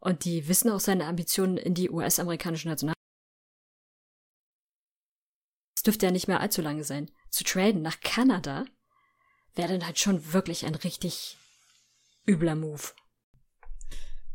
und 0.00 0.24
die 0.24 0.48
wissen 0.48 0.70
auch 0.70 0.80
seine 0.80 1.06
Ambitionen 1.06 1.56
in 1.56 1.74
die 1.74 1.90
US-amerikanische 1.90 2.68
National. 2.68 2.94
Es 5.76 5.82
dürfte 5.82 6.06
ja 6.06 6.12
nicht 6.12 6.28
mehr 6.28 6.40
allzu 6.40 6.62
lange 6.62 6.84
sein. 6.84 7.10
Zu 7.28 7.44
traden 7.44 7.82
nach 7.82 8.00
Kanada 8.00 8.64
wäre 9.54 9.72
dann 9.72 9.86
halt 9.86 9.98
schon 9.98 10.32
wirklich 10.32 10.64
ein 10.64 10.74
richtig 10.74 11.36
übler 12.26 12.54
Move. 12.54 12.82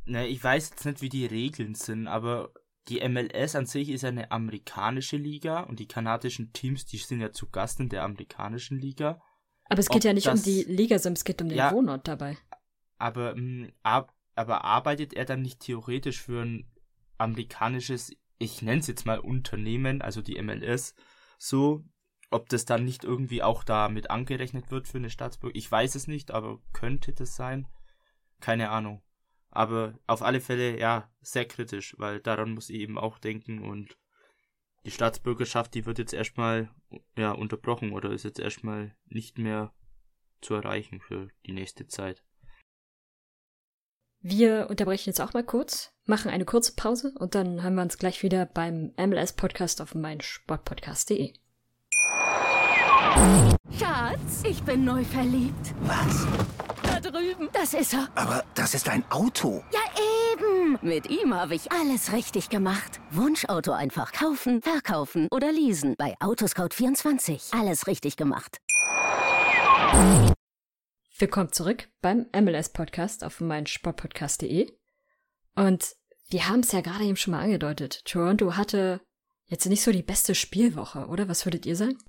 Na, 0.05 0.25
ich 0.25 0.43
weiß 0.43 0.69
jetzt 0.69 0.85
nicht, 0.85 1.01
wie 1.01 1.09
die 1.09 1.25
Regeln 1.25 1.75
sind, 1.75 2.07
aber 2.07 2.53
die 2.87 3.05
MLS 3.07 3.55
an 3.55 3.65
sich 3.65 3.89
ist 3.89 4.05
eine 4.05 4.31
amerikanische 4.31 5.17
Liga 5.17 5.61
und 5.61 5.79
die 5.79 5.87
kanadischen 5.87 6.53
Teams, 6.53 6.85
die 6.85 6.97
sind 6.97 7.19
ja 7.19 7.31
zu 7.31 7.49
Gast 7.49 7.79
in 7.79 7.89
der 7.89 8.03
amerikanischen 8.03 8.79
Liga. 8.79 9.21
Aber 9.69 9.79
es 9.79 9.89
geht 9.89 10.03
ja 10.03 10.13
nicht 10.13 10.27
das, 10.27 10.39
um 10.39 10.45
die 10.45 10.63
Liga, 10.63 10.99
sondern 10.99 11.17
es 11.17 11.23
geht 11.23 11.41
um 11.41 11.49
den 11.49 11.57
ja, 11.57 11.71
Wohnort 11.71 12.07
dabei. 12.07 12.37
Aber, 12.97 13.33
hm, 13.33 13.71
ab, 13.83 14.13
aber 14.35 14.63
arbeitet 14.63 15.13
er 15.13 15.25
dann 15.25 15.41
nicht 15.41 15.59
theoretisch 15.59 16.21
für 16.21 16.43
ein 16.43 16.71
amerikanisches, 17.17 18.11
ich 18.37 18.61
nenne 18.61 18.79
es 18.79 18.87
jetzt 18.87 19.05
mal 19.05 19.19
Unternehmen, 19.19 20.01
also 20.01 20.21
die 20.21 20.41
MLS, 20.41 20.95
so, 21.37 21.83
ob 22.29 22.49
das 22.49 22.65
dann 22.65 22.83
nicht 22.83 23.03
irgendwie 23.03 23.43
auch 23.43 23.63
da 23.63 23.89
mit 23.89 24.09
angerechnet 24.09 24.71
wird 24.71 24.87
für 24.87 24.97
eine 24.97 25.09
Staatsbürger? 25.09 25.55
Ich 25.55 25.71
weiß 25.71 25.95
es 25.95 26.07
nicht, 26.07 26.31
aber 26.31 26.59
könnte 26.73 27.13
das 27.13 27.35
sein? 27.35 27.67
Keine 28.39 28.69
Ahnung. 28.69 29.01
Aber 29.49 29.97
auf 30.07 30.21
alle 30.21 30.41
Fälle, 30.41 30.79
ja, 30.79 31.09
sehr 31.21 31.45
kritisch, 31.45 31.95
weil 31.97 32.19
daran 32.19 32.53
muss 32.53 32.69
ich 32.69 32.79
eben 32.79 32.97
auch 32.97 33.17
denken 33.17 33.63
und 33.63 33.97
die 34.85 34.91
Staatsbürgerschaft, 34.91 35.73
die 35.73 35.85
wird 35.85 35.99
jetzt 35.99 36.13
erstmal 36.13 36.69
ja, 37.17 37.31
unterbrochen 37.31 37.91
oder 37.91 38.11
ist 38.11 38.23
jetzt 38.23 38.39
erstmal 38.39 38.95
nicht 39.05 39.37
mehr 39.37 39.73
zu 40.41 40.53
erreichen 40.53 41.01
für 41.01 41.29
die 41.45 41.53
nächste 41.53 41.87
Zeit. 41.87 42.23
Wir 44.19 44.67
unterbrechen 44.69 45.09
jetzt 45.09 45.21
auch 45.21 45.33
mal 45.33 45.43
kurz, 45.43 45.93
machen 46.05 46.31
eine 46.31 46.45
kurze 46.45 46.73
Pause 46.75 47.13
und 47.19 47.35
dann 47.35 47.63
haben 47.63 47.75
wir 47.75 47.83
uns 47.83 47.97
gleich 47.97 48.23
wieder 48.23 48.45
beim 48.45 48.93
MLS-Podcast 48.97 49.81
auf 49.81 49.95
meinsportpodcast.de. 49.95 51.33
Schatz, 53.79 54.43
ich 54.43 54.61
bin 54.63 54.85
neu 54.85 55.03
verliebt. 55.03 55.73
Was? 55.81 56.27
Da 57.01 57.11
drüben. 57.11 57.49
Das 57.53 57.75
ist 57.75 57.93
er. 57.93 58.09
Aber 58.15 58.43
das 58.55 58.73
ist 58.73 58.89
ein 58.89 59.03
Auto. 59.11 59.63
Ja, 59.71 59.81
eben. 60.33 60.79
Mit 60.81 61.07
ihm 61.11 61.31
habe 61.35 61.53
ich 61.53 61.71
alles 61.71 62.11
richtig 62.11 62.49
gemacht. 62.49 62.99
Wunschauto 63.11 63.71
einfach 63.71 64.11
kaufen, 64.11 64.63
verkaufen 64.63 65.27
oder 65.29 65.51
leasen. 65.51 65.93
Bei 65.95 66.15
Autoscout24. 66.17 67.55
Alles 67.55 67.85
richtig 67.85 68.17
gemacht. 68.17 68.57
Willkommen 71.19 71.51
zurück 71.51 71.87
beim 72.01 72.25
MLS-Podcast 72.35 73.23
auf 73.23 73.41
meinsportpodcast.de. 73.41 74.71
Und 75.55 75.95
wir 76.31 76.49
haben 76.49 76.61
es 76.61 76.71
ja 76.71 76.81
gerade 76.81 77.03
eben 77.03 77.15
schon 77.15 77.33
mal 77.33 77.43
angedeutet. 77.43 78.05
Toronto 78.05 78.55
hatte 78.55 79.01
jetzt 79.45 79.67
nicht 79.67 79.83
so 79.83 79.91
die 79.91 80.01
beste 80.01 80.33
Spielwoche, 80.33 81.05
oder? 81.05 81.27
Was 81.27 81.45
würdet 81.45 81.67
ihr 81.67 81.75
sagen? 81.75 81.99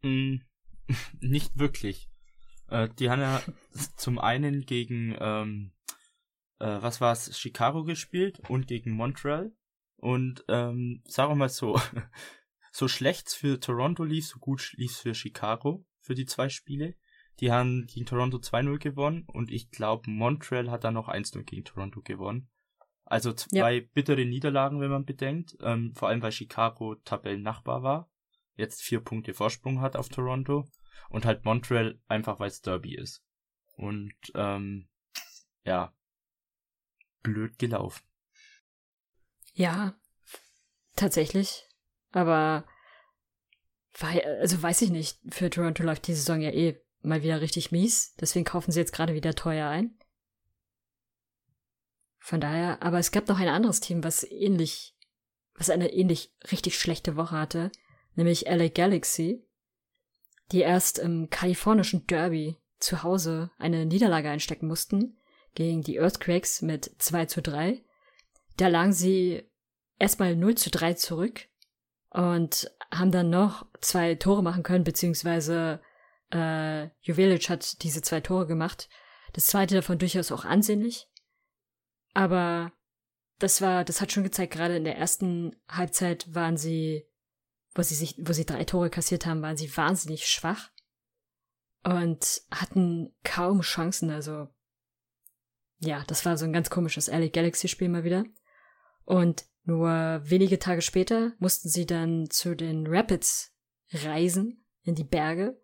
Mm, 0.00 0.36
nicht 1.20 1.58
wirklich. 1.58 2.08
Äh, 2.72 2.88
die 2.98 3.10
haben 3.10 3.20
ja 3.20 3.42
zum 3.96 4.18
einen 4.18 4.64
gegen, 4.64 5.14
ähm, 5.20 5.72
äh, 6.58 6.78
was 6.80 7.00
war's, 7.00 7.38
Chicago 7.38 7.84
gespielt 7.84 8.40
und 8.48 8.66
gegen 8.66 8.92
Montreal. 8.92 9.52
Und 9.96 10.44
ähm, 10.48 11.02
sagen 11.04 11.30
wir 11.30 11.36
mal 11.36 11.48
so, 11.48 11.78
so 12.72 12.88
schlecht 12.88 13.30
für 13.30 13.60
Toronto 13.60 14.04
lief, 14.04 14.26
so 14.26 14.38
gut 14.38 14.72
lief 14.76 14.96
für 14.96 15.14
Chicago 15.14 15.84
für 16.00 16.14
die 16.14 16.24
zwei 16.24 16.48
Spiele. 16.48 16.96
Die 17.40 17.52
haben 17.52 17.86
gegen 17.86 18.06
Toronto 18.06 18.38
2-0 18.38 18.78
gewonnen 18.78 19.24
und 19.26 19.50
ich 19.50 19.70
glaube, 19.70 20.10
Montreal 20.10 20.70
hat 20.70 20.84
dann 20.84 20.94
noch 20.94 21.08
1-0 21.08 21.44
gegen 21.44 21.64
Toronto 21.64 22.00
gewonnen. 22.00 22.48
Also 23.04 23.32
zwei 23.32 23.74
ja. 23.74 23.86
bittere 23.92 24.24
Niederlagen, 24.24 24.80
wenn 24.80 24.90
man 24.90 25.04
bedenkt. 25.04 25.56
Ähm, 25.60 25.92
vor 25.94 26.08
allem, 26.08 26.22
weil 26.22 26.32
Chicago 26.32 26.94
Tabellennachbar 27.04 27.82
war. 27.82 28.10
Jetzt 28.54 28.82
vier 28.82 29.00
Punkte 29.00 29.34
Vorsprung 29.34 29.80
hat 29.80 29.96
auf 29.96 30.08
Toronto. 30.08 30.64
Und 31.08 31.24
halt 31.24 31.44
Montreal 31.44 32.00
einfach, 32.08 32.40
weil 32.40 32.48
es 32.48 32.62
Derby 32.62 32.96
ist. 32.96 33.22
Und 33.76 34.14
ähm, 34.34 34.88
ja, 35.64 35.94
blöd 37.22 37.58
gelaufen. 37.58 38.02
Ja, 39.54 39.94
tatsächlich. 40.96 41.68
Aber 42.12 42.66
also 44.40 44.62
weiß 44.62 44.82
ich 44.82 44.90
nicht, 44.90 45.18
für 45.28 45.50
Toronto 45.50 45.82
läuft 45.82 46.06
die 46.06 46.14
Saison 46.14 46.40
ja 46.40 46.50
eh 46.50 46.80
mal 47.02 47.22
wieder 47.22 47.40
richtig 47.40 47.72
mies. 47.72 48.14
Deswegen 48.20 48.44
kaufen 48.44 48.72
sie 48.72 48.80
jetzt 48.80 48.92
gerade 48.92 49.14
wieder 49.14 49.34
teuer 49.34 49.68
ein. 49.68 49.96
Von 52.18 52.40
daher, 52.40 52.82
aber 52.82 52.98
es 52.98 53.10
gab 53.10 53.28
noch 53.28 53.40
ein 53.40 53.48
anderes 53.48 53.80
Team, 53.80 54.04
was 54.04 54.22
ähnlich, 54.22 54.96
was 55.54 55.70
eine 55.70 55.92
ähnlich 55.92 56.32
richtig 56.50 56.78
schlechte 56.78 57.16
Woche 57.16 57.36
hatte, 57.36 57.72
nämlich 58.14 58.46
LA 58.46 58.68
Galaxy, 58.68 59.44
die 60.52 60.60
erst 60.60 60.98
im 60.98 61.30
kalifornischen 61.30 62.06
Derby 62.06 62.56
zu 62.78 63.02
Hause 63.02 63.50
eine 63.58 63.86
Niederlage 63.86 64.28
einstecken 64.28 64.66
mussten 64.66 65.18
gegen 65.54 65.82
die 65.82 65.96
Earthquakes 65.96 66.62
mit 66.62 66.90
2 66.98 67.26
zu 67.26 67.42
3. 67.42 67.82
Da 68.56 68.68
lagen 68.68 68.92
sie 68.92 69.50
erstmal 69.98 70.36
0 70.36 70.56
zu 70.56 70.70
3 70.70 70.94
zurück 70.94 71.48
und 72.10 72.70
haben 72.90 73.10
dann 73.10 73.30
noch 73.30 73.66
zwei 73.80 74.14
Tore 74.14 74.42
machen 74.42 74.62
können, 74.62 74.84
beziehungsweise 74.84 75.80
äh, 76.30 76.88
Juvelic 77.00 77.48
hat 77.48 77.82
diese 77.82 78.02
zwei 78.02 78.20
Tore 78.20 78.46
gemacht. 78.46 78.88
Das 79.32 79.46
zweite 79.46 79.74
davon 79.74 79.98
durchaus 79.98 80.32
auch 80.32 80.44
ansehnlich. 80.44 81.08
Aber 82.14 82.72
das 83.38 83.60
war, 83.62 83.84
das 83.84 84.00
hat 84.00 84.12
schon 84.12 84.24
gezeigt, 84.24 84.52
gerade 84.52 84.76
in 84.76 84.84
der 84.84 84.98
ersten 84.98 85.56
Halbzeit 85.68 86.34
waren 86.34 86.56
sie, 86.56 87.06
wo 87.74 87.82
sie 87.82 87.94
sich, 87.94 88.16
wo 88.18 88.32
sie 88.32 88.46
drei 88.46 88.64
Tore 88.64 88.90
kassiert 88.90 89.26
haben, 89.26 89.42
waren 89.42 89.56
sie 89.56 89.74
wahnsinnig 89.76 90.26
schwach 90.26 90.70
und 91.84 92.42
hatten 92.50 93.14
kaum 93.24 93.60
Chancen. 93.62 94.10
Also 94.10 94.48
ja, 95.78 96.04
das 96.06 96.24
war 96.24 96.36
so 96.36 96.44
ein 96.44 96.52
ganz 96.52 96.70
komisches 96.70 97.08
LA 97.08 97.28
Galaxy 97.28 97.68
Spiel 97.68 97.88
mal 97.88 98.04
wieder. 98.04 98.24
Und 99.04 99.46
nur 99.64 100.20
wenige 100.24 100.58
Tage 100.58 100.82
später 100.82 101.32
mussten 101.38 101.68
sie 101.68 101.86
dann 101.86 102.30
zu 102.30 102.54
den 102.54 102.86
Rapids 102.86 103.54
reisen 103.92 104.64
in 104.82 104.94
die 104.94 105.04
Berge 105.04 105.60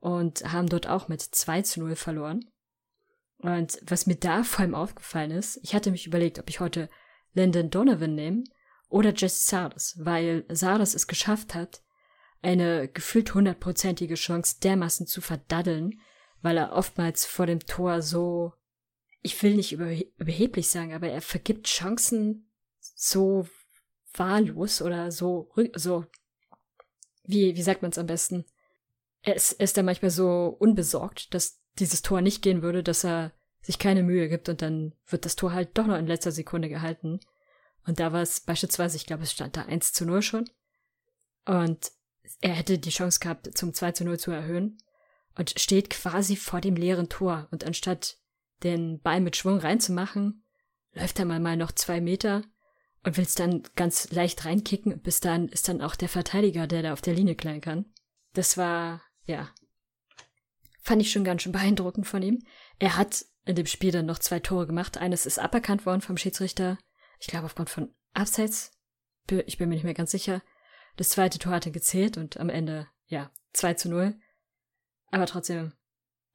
und 0.00 0.52
haben 0.52 0.68
dort 0.68 0.86
auch 0.86 1.08
mit 1.08 1.22
2 1.22 1.62
zu 1.62 1.80
0 1.80 1.96
verloren. 1.96 2.50
Und 3.38 3.78
was 3.82 4.06
mir 4.06 4.16
da 4.16 4.42
vor 4.42 4.60
allem 4.60 4.74
aufgefallen 4.74 5.30
ist, 5.30 5.58
ich 5.62 5.74
hatte 5.74 5.90
mich 5.90 6.06
überlegt, 6.06 6.38
ob 6.38 6.48
ich 6.48 6.60
heute 6.60 6.88
Landon 7.34 7.70
Donovan 7.70 8.14
nehme 8.14 8.44
oder 8.88 9.12
Jesse 9.14 9.42
Sardes, 9.48 9.96
weil 9.98 10.44
Sardes 10.48 10.94
es 10.94 11.06
geschafft 11.06 11.54
hat, 11.54 11.82
eine 12.40 12.88
gefühlt 12.88 13.34
hundertprozentige 13.34 14.14
Chance 14.14 14.56
dermaßen 14.62 15.06
zu 15.06 15.20
verdaddeln, 15.20 16.00
weil 16.40 16.56
er 16.56 16.72
oftmals 16.72 17.26
vor 17.26 17.46
dem 17.46 17.60
Tor 17.60 18.00
so, 18.02 18.52
ich 19.22 19.42
will 19.42 19.56
nicht 19.56 19.72
überheblich 19.72 20.70
sagen, 20.70 20.94
aber 20.94 21.08
er 21.08 21.20
vergibt 21.20 21.66
Chancen 21.66 22.48
so 22.78 23.48
wahllos 24.14 24.80
oder 24.80 25.10
so, 25.10 25.50
so, 25.74 26.06
wie, 27.24 27.56
wie 27.56 27.62
sagt 27.62 27.82
man 27.82 27.90
es 27.90 27.98
am 27.98 28.06
besten? 28.06 28.44
Er 29.22 29.34
ist, 29.34 29.52
er 29.52 29.64
ist 29.64 29.76
da 29.76 29.82
manchmal 29.82 30.10
so 30.10 30.56
unbesorgt, 30.58 31.34
dass 31.34 31.60
dieses 31.78 32.02
Tor 32.02 32.20
nicht 32.20 32.42
gehen 32.42 32.62
würde, 32.62 32.82
dass 32.82 33.04
er 33.04 33.32
sich 33.60 33.78
keine 33.78 34.02
Mühe 34.02 34.28
gibt 34.28 34.48
und 34.48 34.62
dann 34.62 34.94
wird 35.06 35.24
das 35.24 35.36
Tor 35.36 35.52
halt 35.52 35.76
doch 35.76 35.86
noch 35.86 35.98
in 35.98 36.06
letzter 36.06 36.32
Sekunde 36.32 36.68
gehalten. 36.68 37.20
Und 37.88 38.00
da 38.00 38.12
war 38.12 38.20
es 38.20 38.40
beispielsweise, 38.40 38.98
ich 38.98 39.06
glaube, 39.06 39.22
es 39.22 39.32
stand 39.32 39.56
da 39.56 39.62
1 39.62 39.94
zu 39.94 40.04
0 40.04 40.20
schon. 40.20 40.50
Und 41.46 41.90
er 42.42 42.52
hätte 42.52 42.78
die 42.78 42.90
Chance 42.90 43.18
gehabt, 43.18 43.56
zum 43.56 43.72
2 43.72 43.92
zu 43.92 44.04
0 44.04 44.18
zu 44.18 44.30
erhöhen 44.30 44.76
und 45.38 45.58
steht 45.58 45.88
quasi 45.88 46.36
vor 46.36 46.60
dem 46.60 46.76
leeren 46.76 47.08
Tor. 47.08 47.48
Und 47.50 47.64
anstatt 47.64 48.18
den 48.62 49.00
Ball 49.00 49.22
mit 49.22 49.36
Schwung 49.36 49.58
reinzumachen, 49.58 50.44
läuft 50.92 51.18
er 51.18 51.24
mal, 51.24 51.40
mal 51.40 51.56
noch 51.56 51.72
zwei 51.72 52.02
Meter 52.02 52.42
und 53.04 53.16
will 53.16 53.24
es 53.24 53.34
dann 53.34 53.62
ganz 53.74 54.10
leicht 54.10 54.44
reinkicken. 54.44 55.00
Bis 55.00 55.20
dann 55.20 55.48
ist 55.48 55.66
dann 55.66 55.80
auch 55.80 55.96
der 55.96 56.10
Verteidiger, 56.10 56.66
der 56.66 56.82
da 56.82 56.92
auf 56.92 57.00
der 57.00 57.14
Linie 57.14 57.36
klein 57.36 57.62
kann. 57.62 57.86
Das 58.34 58.58
war, 58.58 59.00
ja, 59.24 59.48
fand 60.82 61.00
ich 61.00 61.10
schon 61.10 61.24
ganz 61.24 61.40
schön 61.40 61.52
beeindruckend 61.52 62.06
von 62.06 62.20
ihm. 62.22 62.44
Er 62.78 62.98
hat 62.98 63.24
in 63.46 63.56
dem 63.56 63.64
Spiel 63.64 63.92
dann 63.92 64.04
noch 64.04 64.18
zwei 64.18 64.40
Tore 64.40 64.66
gemacht. 64.66 64.98
Eines 64.98 65.24
ist 65.24 65.38
aberkannt 65.38 65.86
worden 65.86 66.02
vom 66.02 66.18
Schiedsrichter. 66.18 66.76
Ich 67.18 67.26
glaube 67.26 67.46
aufgrund 67.46 67.70
von 67.70 67.94
Abseits. 68.12 68.72
Ich 69.46 69.58
bin 69.58 69.68
mir 69.68 69.74
nicht 69.74 69.84
mehr 69.84 69.94
ganz 69.94 70.10
sicher. 70.10 70.42
Das 70.96 71.10
zweite 71.10 71.38
Tor 71.38 71.52
hatte 71.52 71.70
gezählt 71.70 72.16
und 72.16 72.38
am 72.38 72.48
Ende, 72.48 72.88
ja, 73.06 73.30
2 73.52 73.74
zu 73.74 73.88
0. 73.88 74.18
Aber 75.10 75.26
trotzdem 75.26 75.72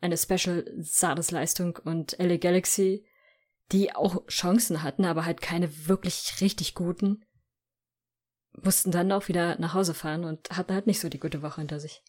eine 0.01 0.17
Special 0.17 0.65
Sardes 0.79 1.31
Leistung 1.31 1.77
und 1.77 2.17
LA 2.19 2.37
Galaxy 2.37 3.05
die 3.71 3.95
auch 3.95 4.25
Chancen 4.27 4.83
hatten, 4.83 5.05
aber 5.05 5.25
halt 5.25 5.41
keine 5.41 5.87
wirklich 5.87 6.41
richtig 6.41 6.75
guten, 6.75 7.25
mussten 8.61 8.91
dann 8.91 9.11
auch 9.11 9.27
wieder 9.27 9.59
nach 9.59 9.73
Hause 9.73 9.93
fahren 9.93 10.25
und 10.25 10.49
hatten 10.51 10.73
halt 10.73 10.87
nicht 10.87 10.99
so 10.99 11.09
die 11.09 11.19
gute 11.19 11.41
Woche 11.41 11.61
hinter 11.61 11.79
sich. 11.79 12.03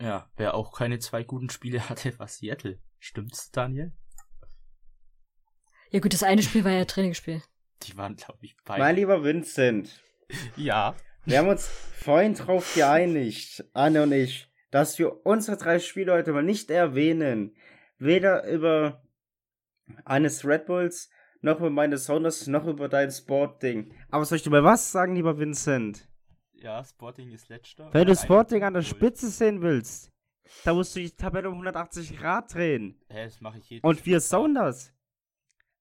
Ja, 0.00 0.30
wer 0.36 0.54
auch 0.54 0.76
keine 0.76 0.98
zwei 0.98 1.24
guten 1.24 1.48
Spiele 1.48 1.88
hatte, 1.88 2.18
war 2.18 2.28
Seattle. 2.28 2.80
Stimmt's, 2.98 3.50
Daniel? 3.50 3.92
Ja 5.90 6.00
gut, 6.00 6.12
das 6.12 6.22
eine 6.22 6.42
Spiel 6.42 6.64
war 6.64 6.72
ja 6.72 6.84
Trainingsspiel. 6.84 7.42
Die 7.82 7.96
waren, 7.96 8.16
glaube 8.16 8.38
ich, 8.42 8.56
beide. 8.64 8.80
Mein 8.82 8.96
lieber 8.96 9.22
Vincent. 9.24 10.02
ja. 10.56 10.94
Wir 11.26 11.38
haben 11.38 11.48
uns 11.48 11.66
vorhin 11.66 12.34
drauf 12.34 12.74
geeinigt, 12.74 13.64
Anne 13.72 14.02
und 14.02 14.12
ich, 14.12 14.46
dass 14.70 14.98
wir 14.98 15.24
unsere 15.24 15.56
drei 15.56 15.78
Spiele 15.78 16.12
heute 16.12 16.32
mal 16.32 16.42
nicht 16.42 16.70
erwähnen. 16.70 17.56
Weder 17.98 18.46
über 18.46 19.02
eines 20.04 20.44
Red 20.44 20.66
Bulls, 20.66 21.08
noch 21.40 21.58
über 21.60 21.70
meine 21.70 21.96
Sounders, 21.98 22.46
noch 22.46 22.66
über 22.66 22.88
dein 22.88 23.10
Sportding. 23.10 23.94
Aber 24.10 24.24
soll 24.24 24.36
ich 24.36 24.42
dir 24.42 24.50
mal 24.50 24.64
was 24.64 24.92
sagen, 24.92 25.14
lieber 25.14 25.38
Vincent? 25.38 26.08
Ja, 26.52 26.82
Sporting 26.84 27.30
ist 27.30 27.48
letzter. 27.48 27.92
Wenn 27.92 28.06
du 28.06 28.16
Sporting 28.16 28.62
an 28.62 28.74
der 28.74 28.82
Spitze 28.82 29.28
sehen 29.28 29.62
willst, 29.62 30.10
da 30.64 30.74
musst 30.74 30.94
du 30.94 31.00
die 31.00 31.10
Tabelle 31.10 31.48
um 31.48 31.54
180 31.54 32.16
Grad 32.16 32.54
drehen. 32.54 33.00
Hä, 33.08 33.24
das 33.24 33.40
mache 33.40 33.58
ich 33.58 33.68
jeden 33.70 33.86
Und 33.86 34.04
wir 34.04 34.20
Sounders. 34.20 34.92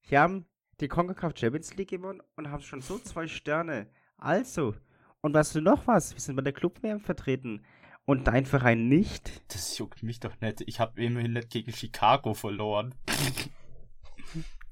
Wir 0.07 0.21
haben 0.21 0.45
die 0.79 0.87
CONCACAF 0.87 1.37
Champions 1.37 1.75
League 1.75 1.89
gewonnen 1.89 2.21
und 2.35 2.49
haben 2.49 2.63
schon 2.63 2.81
so 2.81 2.97
zwei 2.99 3.27
Sterne. 3.27 3.87
Also, 4.17 4.75
und 5.21 5.33
weißt 5.33 5.55
du 5.55 5.61
noch 5.61 5.87
was? 5.87 6.13
Wir 6.13 6.19
sind 6.19 6.35
bei 6.35 6.41
der 6.41 6.53
Club 6.53 6.81
WM 6.83 6.99
vertreten. 6.99 7.65
Und 8.05 8.27
dein 8.27 8.45
Verein 8.45 8.89
nicht? 8.89 9.41
Das 9.53 9.77
juckt 9.77 10.03
mich 10.03 10.19
doch 10.19 10.39
nicht. 10.41 10.61
Ich 10.61 10.79
habe 10.79 11.01
immerhin 11.01 11.33
nicht 11.33 11.49
gegen 11.49 11.71
Chicago 11.71 12.33
verloren. 12.33 12.95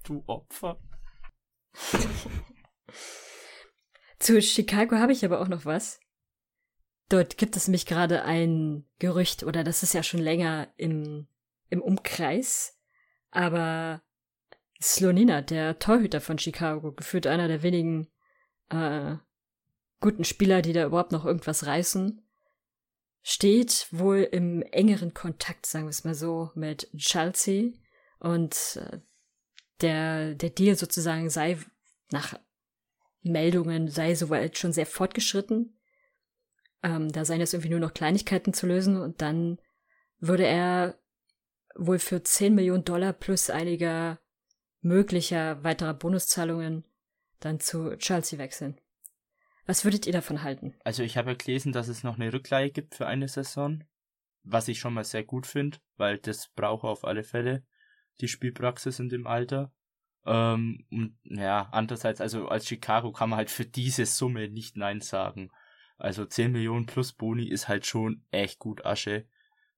Du 0.03 0.23
Opfer. 0.25 0.79
Zu 4.17 4.41
Chicago 4.41 4.95
habe 4.95 5.11
ich 5.11 5.23
aber 5.23 5.39
auch 5.39 5.47
noch 5.47 5.63
was. 5.63 5.99
Dort 7.07 7.37
gibt 7.37 7.55
es 7.55 7.67
nämlich 7.67 7.85
gerade 7.85 8.23
ein 8.23 8.87
Gerücht, 8.97 9.43
oder 9.43 9.63
das 9.63 9.83
ist 9.83 9.93
ja 9.93 10.01
schon 10.01 10.21
länger 10.21 10.73
im, 10.77 11.27
im 11.69 11.81
Umkreis, 11.81 12.79
aber 13.29 14.01
Slonina, 14.81 15.41
der 15.41 15.79
Torhüter 15.79 16.21
von 16.21 16.39
Chicago, 16.39 16.91
gefühlt 16.91 17.27
einer 17.27 17.47
der 17.47 17.63
wenigen 17.63 18.07
äh, 18.69 19.15
guten 19.99 20.23
Spieler, 20.23 20.61
die 20.61 20.73
da 20.73 20.85
überhaupt 20.85 21.11
noch 21.11 21.25
irgendwas 21.25 21.65
reißen, 21.65 22.21
steht 23.21 23.87
wohl 23.91 24.27
im 24.31 24.63
engeren 24.63 25.13
Kontakt, 25.13 25.65
sagen 25.65 25.85
wir 25.85 25.91
es 25.91 26.03
mal 26.03 26.15
so, 26.15 26.51
mit 26.55 26.89
Chelsea 26.97 27.73
und 28.19 28.55
äh, 28.77 28.99
der, 29.81 30.35
der 30.35 30.49
Deal 30.49 30.75
sozusagen 30.75 31.29
sei 31.29 31.57
nach 32.11 32.35
Meldungen 33.23 33.87
sei 33.87 34.15
soweit 34.15 34.57
schon 34.57 34.73
sehr 34.73 34.85
fortgeschritten. 34.85 35.77
Ähm, 36.83 37.11
da 37.11 37.25
seien 37.25 37.39
jetzt 37.39 37.53
irgendwie 37.53 37.69
nur 37.69 37.79
noch 37.79 37.93
Kleinigkeiten 37.93 38.53
zu 38.53 38.65
lösen 38.65 38.97
und 38.97 39.21
dann 39.21 39.59
würde 40.19 40.45
er 40.45 40.99
wohl 41.75 41.99
für 41.99 42.23
10 42.23 42.55
Millionen 42.55 42.83
Dollar 42.83 43.13
plus 43.13 43.49
einiger 43.49 44.19
möglicher 44.81 45.63
weiterer 45.63 45.93
Bonuszahlungen 45.93 46.85
dann 47.39 47.59
zu 47.59 47.95
Chelsea 47.97 48.37
wechseln. 48.39 48.79
Was 49.65 49.85
würdet 49.85 50.07
ihr 50.07 50.13
davon 50.13 50.43
halten? 50.43 50.75
Also 50.83 51.03
ich 51.03 51.17
habe 51.17 51.35
gelesen, 51.35 51.71
dass 51.71 51.87
es 51.87 52.03
noch 52.03 52.15
eine 52.15 52.33
Rückleihe 52.33 52.71
gibt 52.71 52.95
für 52.95 53.07
eine 53.07 53.27
Saison, 53.27 53.83
was 54.43 54.67
ich 54.67 54.79
schon 54.79 54.93
mal 54.93 55.03
sehr 55.03 55.23
gut 55.23 55.45
finde, 55.47 55.77
weil 55.97 56.17
das 56.17 56.49
brauche 56.49 56.87
auf 56.87 57.05
alle 57.05 57.23
Fälle 57.23 57.63
die 58.19 58.27
Spielpraxis 58.27 58.99
in 58.99 59.09
dem 59.09 59.27
Alter. 59.27 59.71
Ähm, 60.25 60.85
und 60.91 61.17
ja, 61.23 61.69
andererseits, 61.71 62.21
also 62.21 62.47
als 62.47 62.67
Chicago 62.67 63.11
kann 63.11 63.29
man 63.29 63.37
halt 63.37 63.49
für 63.49 63.65
diese 63.65 64.05
Summe 64.05 64.49
nicht 64.49 64.77
Nein 64.77 65.01
sagen. 65.01 65.51
Also 65.97 66.25
10 66.25 66.51
Millionen 66.51 66.85
plus 66.85 67.13
Boni 67.13 67.47
ist 67.47 67.67
halt 67.67 67.85
schon 67.85 68.25
echt 68.31 68.59
gut 68.59 68.85
Asche. 68.85 69.27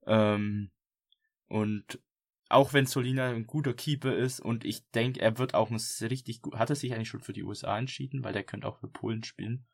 Ähm, 0.05 0.71
und 1.47 1.99
auch 2.53 2.73
wenn 2.73 2.85
Solina 2.85 3.29
ein 3.29 3.47
guter 3.47 3.73
Keeper 3.73 4.15
ist 4.15 4.39
und 4.39 4.63
ich 4.63 4.89
denke, 4.91 5.21
er 5.21 5.37
wird 5.37 5.53
auch 5.53 5.71
richtig 5.71 6.41
gut. 6.41 6.55
Hat 6.55 6.69
er 6.69 6.75
sich 6.75 6.93
eigentlich 6.93 7.09
schon 7.09 7.21
für 7.21 7.33
die 7.33 7.43
USA 7.43 7.77
entschieden, 7.77 8.23
weil 8.23 8.33
der 8.33 8.43
könnte 8.43 8.67
auch 8.67 8.79
für 8.79 8.87
Polen 8.87 9.23
spielen. 9.23 9.65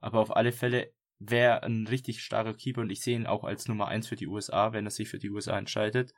Aber 0.00 0.20
auf 0.20 0.34
alle 0.34 0.52
Fälle 0.52 0.92
wäre 1.18 1.62
ein 1.62 1.86
richtig 1.86 2.22
starker 2.22 2.54
Keeper 2.54 2.80
und 2.80 2.90
ich 2.90 3.02
sehe 3.02 3.16
ihn 3.16 3.26
auch 3.26 3.44
als 3.44 3.68
Nummer 3.68 3.88
eins 3.88 4.08
für 4.08 4.16
die 4.16 4.26
USA, 4.26 4.72
wenn 4.72 4.86
er 4.86 4.90
sich 4.90 5.08
für 5.08 5.18
die 5.18 5.30
USA 5.30 5.58
entscheidet. 5.58 6.12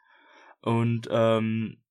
Und 0.60 1.08
ähm, 1.10 1.82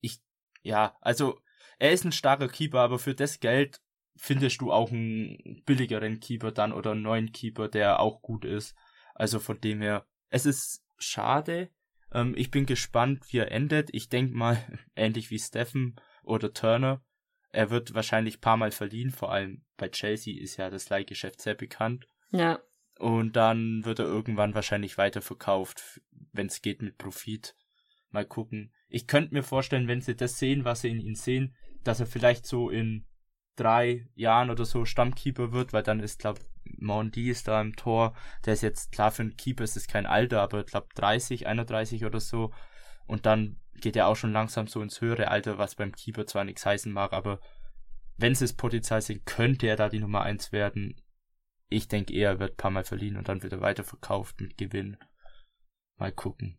ich, 0.00 0.20
ja, 0.62 0.96
also 1.00 1.40
er 1.78 1.92
ist 1.92 2.04
ein 2.04 2.12
starker 2.12 2.48
Keeper, 2.48 2.80
aber 2.80 2.98
für 2.98 3.14
das 3.14 3.40
Geld 3.40 3.80
findest 4.16 4.60
du 4.60 4.72
auch 4.72 4.90
einen 4.90 5.62
billigeren 5.66 6.20
Keeper 6.20 6.52
dann 6.52 6.72
oder 6.72 6.92
einen 6.92 7.02
neuen 7.02 7.32
Keeper, 7.32 7.68
der 7.68 8.00
auch 8.00 8.22
gut 8.22 8.44
ist. 8.44 8.74
Also 9.14 9.38
von 9.38 9.60
dem 9.60 9.80
her, 9.80 10.06
es 10.28 10.46
ist 10.46 10.84
schade. 10.98 11.70
Ähm, 12.12 12.34
ich 12.36 12.50
bin 12.50 12.66
gespannt, 12.66 13.24
wie 13.30 13.38
er 13.38 13.52
endet. 13.52 13.90
Ich 13.92 14.08
denke 14.08 14.36
mal, 14.36 14.58
ähnlich 14.96 15.30
wie 15.30 15.38
Steffen 15.38 15.96
oder 16.22 16.52
Turner. 16.52 17.02
Er 17.50 17.70
wird 17.70 17.94
wahrscheinlich 17.94 18.40
paar 18.40 18.56
Mal 18.56 18.70
verliehen, 18.70 19.10
vor 19.10 19.32
allem 19.32 19.64
bei 19.76 19.88
Chelsea 19.88 20.40
ist 20.40 20.58
ja 20.58 20.68
das 20.68 20.90
Leihgeschäft 20.90 21.40
sehr 21.40 21.54
bekannt. 21.54 22.06
Ja. 22.30 22.60
Und 22.98 23.36
dann 23.36 23.84
wird 23.84 24.00
er 24.00 24.06
irgendwann 24.06 24.54
wahrscheinlich 24.54 24.98
weiterverkauft, 24.98 26.00
wenn 26.32 26.46
es 26.46 26.60
geht 26.60 26.82
mit 26.82 26.98
Profit. 26.98 27.54
Mal 28.10 28.26
gucken. 28.26 28.72
Ich 28.88 29.06
könnte 29.06 29.34
mir 29.34 29.42
vorstellen, 29.42 29.88
wenn 29.88 30.00
sie 30.00 30.16
das 30.16 30.38
sehen, 30.38 30.64
was 30.64 30.80
sie 30.80 30.90
in 30.90 31.00
ihm 31.00 31.14
sehen, 31.14 31.54
dass 31.84 32.00
er 32.00 32.06
vielleicht 32.06 32.44
so 32.44 32.70
in 32.70 33.06
drei 33.56 34.08
Jahren 34.14 34.50
oder 34.50 34.64
so 34.64 34.84
Stammkeeper 34.84 35.52
wird, 35.52 35.72
weil 35.72 35.82
dann 35.82 36.00
ist, 36.00 36.18
glaube 36.18 36.40
Mondi 36.78 37.30
ist 37.30 37.48
da 37.48 37.60
im 37.60 37.76
Tor. 37.76 38.14
Der 38.44 38.54
ist 38.54 38.62
jetzt 38.62 38.92
klar 38.92 39.10
für 39.10 39.22
einen 39.22 39.36
Keeper, 39.36 39.64
es 39.64 39.76
ist 39.76 39.88
kein 39.88 40.06
Alter, 40.06 40.42
aber 40.42 40.60
ich 40.60 40.66
glaube 40.66 40.88
30, 40.94 41.46
31 41.46 42.04
oder 42.04 42.20
so. 42.20 42.52
Und 43.06 43.26
dann 43.26 43.60
geht 43.80 43.96
er 43.96 44.08
auch 44.08 44.16
schon 44.16 44.32
langsam 44.32 44.66
so 44.66 44.82
ins 44.82 45.00
höhere 45.00 45.28
Alter, 45.28 45.58
was 45.58 45.76
beim 45.76 45.92
Keeper 45.92 46.26
zwar 46.26 46.44
nichts 46.44 46.66
heißen 46.66 46.92
mag, 46.92 47.12
aber 47.12 47.40
wenn 48.16 48.32
es 48.32 48.52
Potenzial 48.52 49.00
sehen, 49.00 49.22
könnte 49.24 49.68
er 49.68 49.76
da 49.76 49.88
die 49.88 50.00
Nummer 50.00 50.22
1 50.22 50.50
werden. 50.50 51.00
Ich 51.68 51.86
denke 51.86 52.12
eher, 52.12 52.30
er 52.30 52.40
wird 52.40 52.54
ein 52.54 52.56
paar 52.56 52.70
Mal 52.70 52.84
verliehen 52.84 53.16
und 53.16 53.28
dann 53.28 53.42
wird 53.42 53.52
er 53.52 53.60
weiterverkauft 53.60 54.40
mit 54.40 54.58
Gewinn. 54.58 54.96
Mal 55.96 56.12
gucken. 56.12 56.58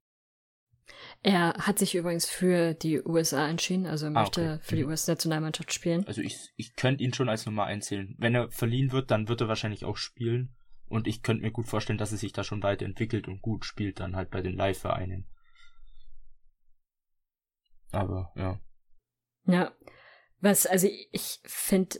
Er 1.22 1.54
hat 1.56 1.80
sich 1.80 1.96
übrigens 1.96 2.26
für 2.26 2.74
die 2.74 3.02
USA 3.02 3.48
entschieden, 3.48 3.86
also 3.86 4.06
er 4.06 4.16
ah, 4.16 4.22
möchte 4.22 4.42
okay. 4.42 4.60
für 4.62 4.76
die 4.76 4.84
mhm. 4.84 4.90
US-Nationalmannschaft 4.90 5.74
spielen. 5.74 6.06
Also 6.08 6.22
ich, 6.22 6.38
ich 6.56 6.76
könnte 6.76 7.04
ihn 7.04 7.14
schon 7.14 7.30
als 7.30 7.46
Nummer 7.46 7.66
einzählen. 7.66 8.16
Wenn 8.18 8.36
er 8.36 8.50
verliehen 8.52 8.92
wird, 8.92 9.12
dann 9.12 9.28
wird 9.28 9.42
er 9.42 9.48
wahrscheinlich 9.48 9.86
auch 9.86 9.98
spielen. 9.98 10.56
Und 10.88 11.08
ich 11.08 11.22
könnte 11.22 11.44
mir 11.44 11.52
gut 11.52 11.68
vorstellen, 11.68 12.00
dass 12.00 12.12
er 12.12 12.18
sich 12.18 12.34
da 12.34 12.44
schon 12.44 12.64
weiterentwickelt 12.64 13.28
und 13.28 13.42
gut 13.42 13.66
spielt, 13.66 14.00
dann 14.00 14.16
halt 14.16 14.32
bei 14.32 14.42
den 14.42 14.56
Live-Vereinen. 14.56 15.28
Aber, 17.92 18.32
ja. 18.36 18.60
Ja. 19.46 19.72
Was, 20.42 20.66
also 20.66 20.88
ich 21.12 21.42
finde 21.44 22.00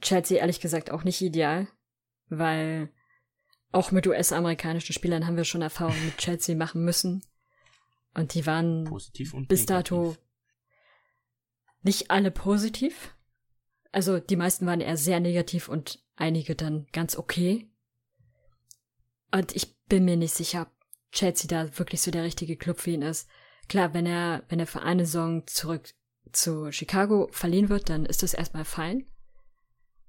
Chelsea 0.00 0.38
ehrlich 0.38 0.60
gesagt 0.60 0.90
auch 0.90 1.02
nicht 1.02 1.20
ideal, 1.22 1.66
weil 2.28 2.92
auch 3.72 3.90
mit 3.90 4.06
US-amerikanischen 4.06 4.92
Spielern 4.92 5.26
haben 5.26 5.36
wir 5.36 5.44
schon 5.44 5.62
Erfahrungen 5.62 6.04
mit 6.04 6.18
Chelsea 6.18 6.56
machen 6.56 6.84
müssen. 6.84 7.22
Und 8.14 8.34
die 8.34 8.46
waren 8.46 8.84
positiv 8.84 9.34
und 9.34 9.48
bis 9.48 9.66
dato 9.66 10.16
nicht 11.82 12.10
alle 12.10 12.30
positiv. 12.30 13.14
Also 13.90 14.18
die 14.18 14.36
meisten 14.36 14.66
waren 14.66 14.80
eher 14.80 14.96
sehr 14.96 15.20
negativ 15.20 15.68
und 15.68 16.02
einige 16.16 16.54
dann 16.54 16.86
ganz 16.92 17.16
okay. 17.16 17.70
Und 19.32 19.56
ich 19.56 19.76
bin 19.86 20.04
mir 20.04 20.16
nicht 20.16 20.34
sicher, 20.34 20.62
ob 20.62 20.68
Chelsea 21.10 21.48
da 21.48 21.78
wirklich 21.78 22.00
so 22.00 22.10
der 22.10 22.22
richtige 22.22 22.56
Club 22.56 22.80
für 22.80 22.90
ihn 22.90 23.02
ist. 23.02 23.28
Klar, 23.68 23.94
wenn 23.94 24.06
er, 24.06 24.44
wenn 24.48 24.60
er 24.60 24.66
für 24.66 24.82
eine 24.82 25.06
Saison 25.06 25.46
zurück 25.46 25.94
zu 26.32 26.70
Chicago 26.72 27.28
verliehen 27.32 27.68
wird, 27.68 27.88
dann 27.88 28.06
ist 28.06 28.22
das 28.22 28.34
erstmal 28.34 28.64
fein. 28.64 29.06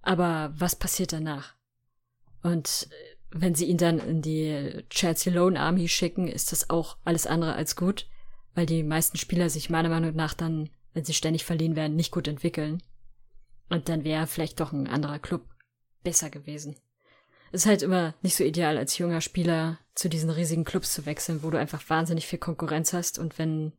Aber 0.01 0.53
was 0.55 0.75
passiert 0.75 1.13
danach? 1.13 1.55
Und 2.41 2.89
wenn 3.33 3.55
sie 3.55 3.65
ihn 3.65 3.77
dann 3.77 3.99
in 3.99 4.21
die 4.21 4.83
Chelsea 4.89 5.33
Loan 5.33 5.57
Army 5.57 5.87
schicken, 5.87 6.27
ist 6.27 6.51
das 6.51 6.69
auch 6.69 6.97
alles 7.03 7.25
andere 7.25 7.53
als 7.53 7.75
gut, 7.75 8.07
weil 8.53 8.65
die 8.65 8.83
meisten 8.83 9.17
Spieler 9.17 9.49
sich 9.49 9.69
meiner 9.69 9.89
Meinung 9.89 10.15
nach 10.15 10.33
dann, 10.33 10.69
wenn 10.93 11.03
sie 11.03 11.13
ständig 11.13 11.43
verliehen 11.43 11.75
werden, 11.75 11.95
nicht 11.95 12.11
gut 12.11 12.27
entwickeln. 12.27 12.81
Und 13.69 13.89
dann 13.89 14.03
wäre 14.03 14.27
vielleicht 14.27 14.59
doch 14.59 14.71
ein 14.71 14.87
anderer 14.87 15.19
Club 15.19 15.45
besser 16.03 16.29
gewesen. 16.29 16.75
Es 17.51 17.63
ist 17.63 17.67
halt 17.67 17.81
immer 17.81 18.13
nicht 18.21 18.35
so 18.35 18.43
ideal, 18.43 18.77
als 18.77 18.97
junger 18.97 19.21
Spieler 19.21 19.79
zu 19.95 20.09
diesen 20.09 20.29
riesigen 20.29 20.63
Clubs 20.63 20.93
zu 20.93 21.05
wechseln, 21.05 21.43
wo 21.43 21.49
du 21.49 21.57
einfach 21.57 21.87
wahnsinnig 21.89 22.27
viel 22.27 22.39
Konkurrenz 22.39 22.93
hast 22.93 23.19
und 23.19 23.37
wenn, 23.37 23.73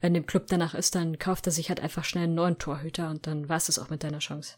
wenn 0.00 0.14
dem 0.14 0.26
Club 0.26 0.46
danach 0.48 0.74
ist, 0.74 0.94
dann 0.94 1.18
kauft 1.18 1.46
er 1.46 1.52
sich 1.52 1.68
halt 1.68 1.80
einfach 1.80 2.04
schnell 2.04 2.24
einen 2.24 2.34
neuen 2.34 2.58
Torhüter 2.58 3.10
und 3.10 3.26
dann 3.26 3.48
war 3.48 3.56
es 3.56 3.78
auch 3.78 3.90
mit 3.90 4.04
deiner 4.04 4.20
Chance. 4.20 4.56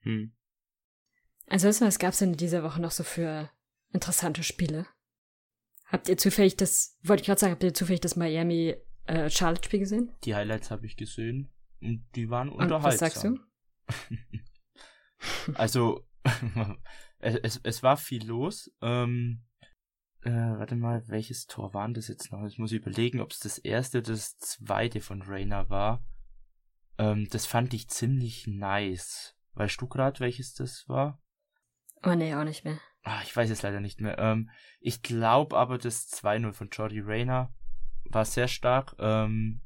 Hm. 0.00 0.32
Ansonsten, 1.48 1.86
was 1.86 1.98
gab 1.98 2.12
es 2.12 2.18
denn 2.18 2.32
in 2.32 2.36
dieser 2.36 2.62
Woche 2.62 2.80
noch 2.80 2.90
so 2.90 3.04
für 3.04 3.50
interessante 3.92 4.42
Spiele? 4.42 4.86
Habt 5.86 6.08
ihr 6.08 6.16
zufällig 6.16 6.56
das, 6.56 6.98
wollte 7.02 7.20
ich 7.20 7.26
gerade 7.26 7.40
sagen, 7.40 7.52
habt 7.52 7.62
ihr 7.62 7.74
zufällig 7.74 8.00
das 8.00 8.16
Miami 8.16 8.74
äh, 9.06 9.30
Charlotte 9.30 9.64
Spiel 9.64 9.80
gesehen? 9.80 10.12
Die 10.24 10.34
Highlights 10.34 10.70
habe 10.70 10.84
ich 10.86 10.96
gesehen 10.96 11.48
und 11.80 12.04
die 12.16 12.28
waren 12.28 12.48
und 12.48 12.62
unterhaltsam. 12.62 13.40
Was 13.86 13.98
sagst 13.98 14.18
du? 14.24 15.54
also, 15.54 16.04
es, 17.20 17.36
es, 17.36 17.60
es, 17.62 17.82
war 17.84 17.96
viel 17.96 18.26
los. 18.26 18.72
Ähm, 18.82 19.44
äh, 20.22 20.30
warte 20.30 20.74
mal, 20.74 21.06
welches 21.06 21.46
Tor 21.46 21.72
waren 21.72 21.94
das 21.94 22.08
jetzt 22.08 22.32
noch? 22.32 22.44
Ich 22.46 22.58
muss 22.58 22.72
überlegen, 22.72 23.20
ob 23.20 23.30
es 23.30 23.38
das 23.38 23.58
erste 23.58 23.98
oder 23.98 24.10
das 24.10 24.38
zweite 24.38 25.00
von 25.00 25.22
Rainer 25.22 25.70
war. 25.70 26.04
Ähm, 26.98 27.28
das 27.30 27.46
fand 27.46 27.72
ich 27.74 27.88
ziemlich 27.88 28.48
nice. 28.48 29.36
Weißt 29.54 29.80
du 29.80 29.86
gerade, 29.86 30.18
welches 30.18 30.54
das 30.54 30.88
war? 30.88 31.22
Oh 32.02 32.14
nee, 32.14 32.34
auch 32.34 32.44
nicht 32.44 32.64
mehr. 32.64 32.78
Ach, 33.02 33.22
ich 33.22 33.34
weiß 33.34 33.50
es 33.50 33.62
leider 33.62 33.80
nicht 33.80 34.00
mehr. 34.00 34.18
Ähm, 34.18 34.50
ich 34.80 35.02
glaube 35.02 35.56
aber, 35.56 35.78
das 35.78 36.08
2-0 36.08 36.52
von 36.52 36.68
Jordi 36.70 37.00
Rayner 37.00 37.54
war 38.04 38.24
sehr 38.24 38.48
stark. 38.48 38.96
Ähm, 38.98 39.60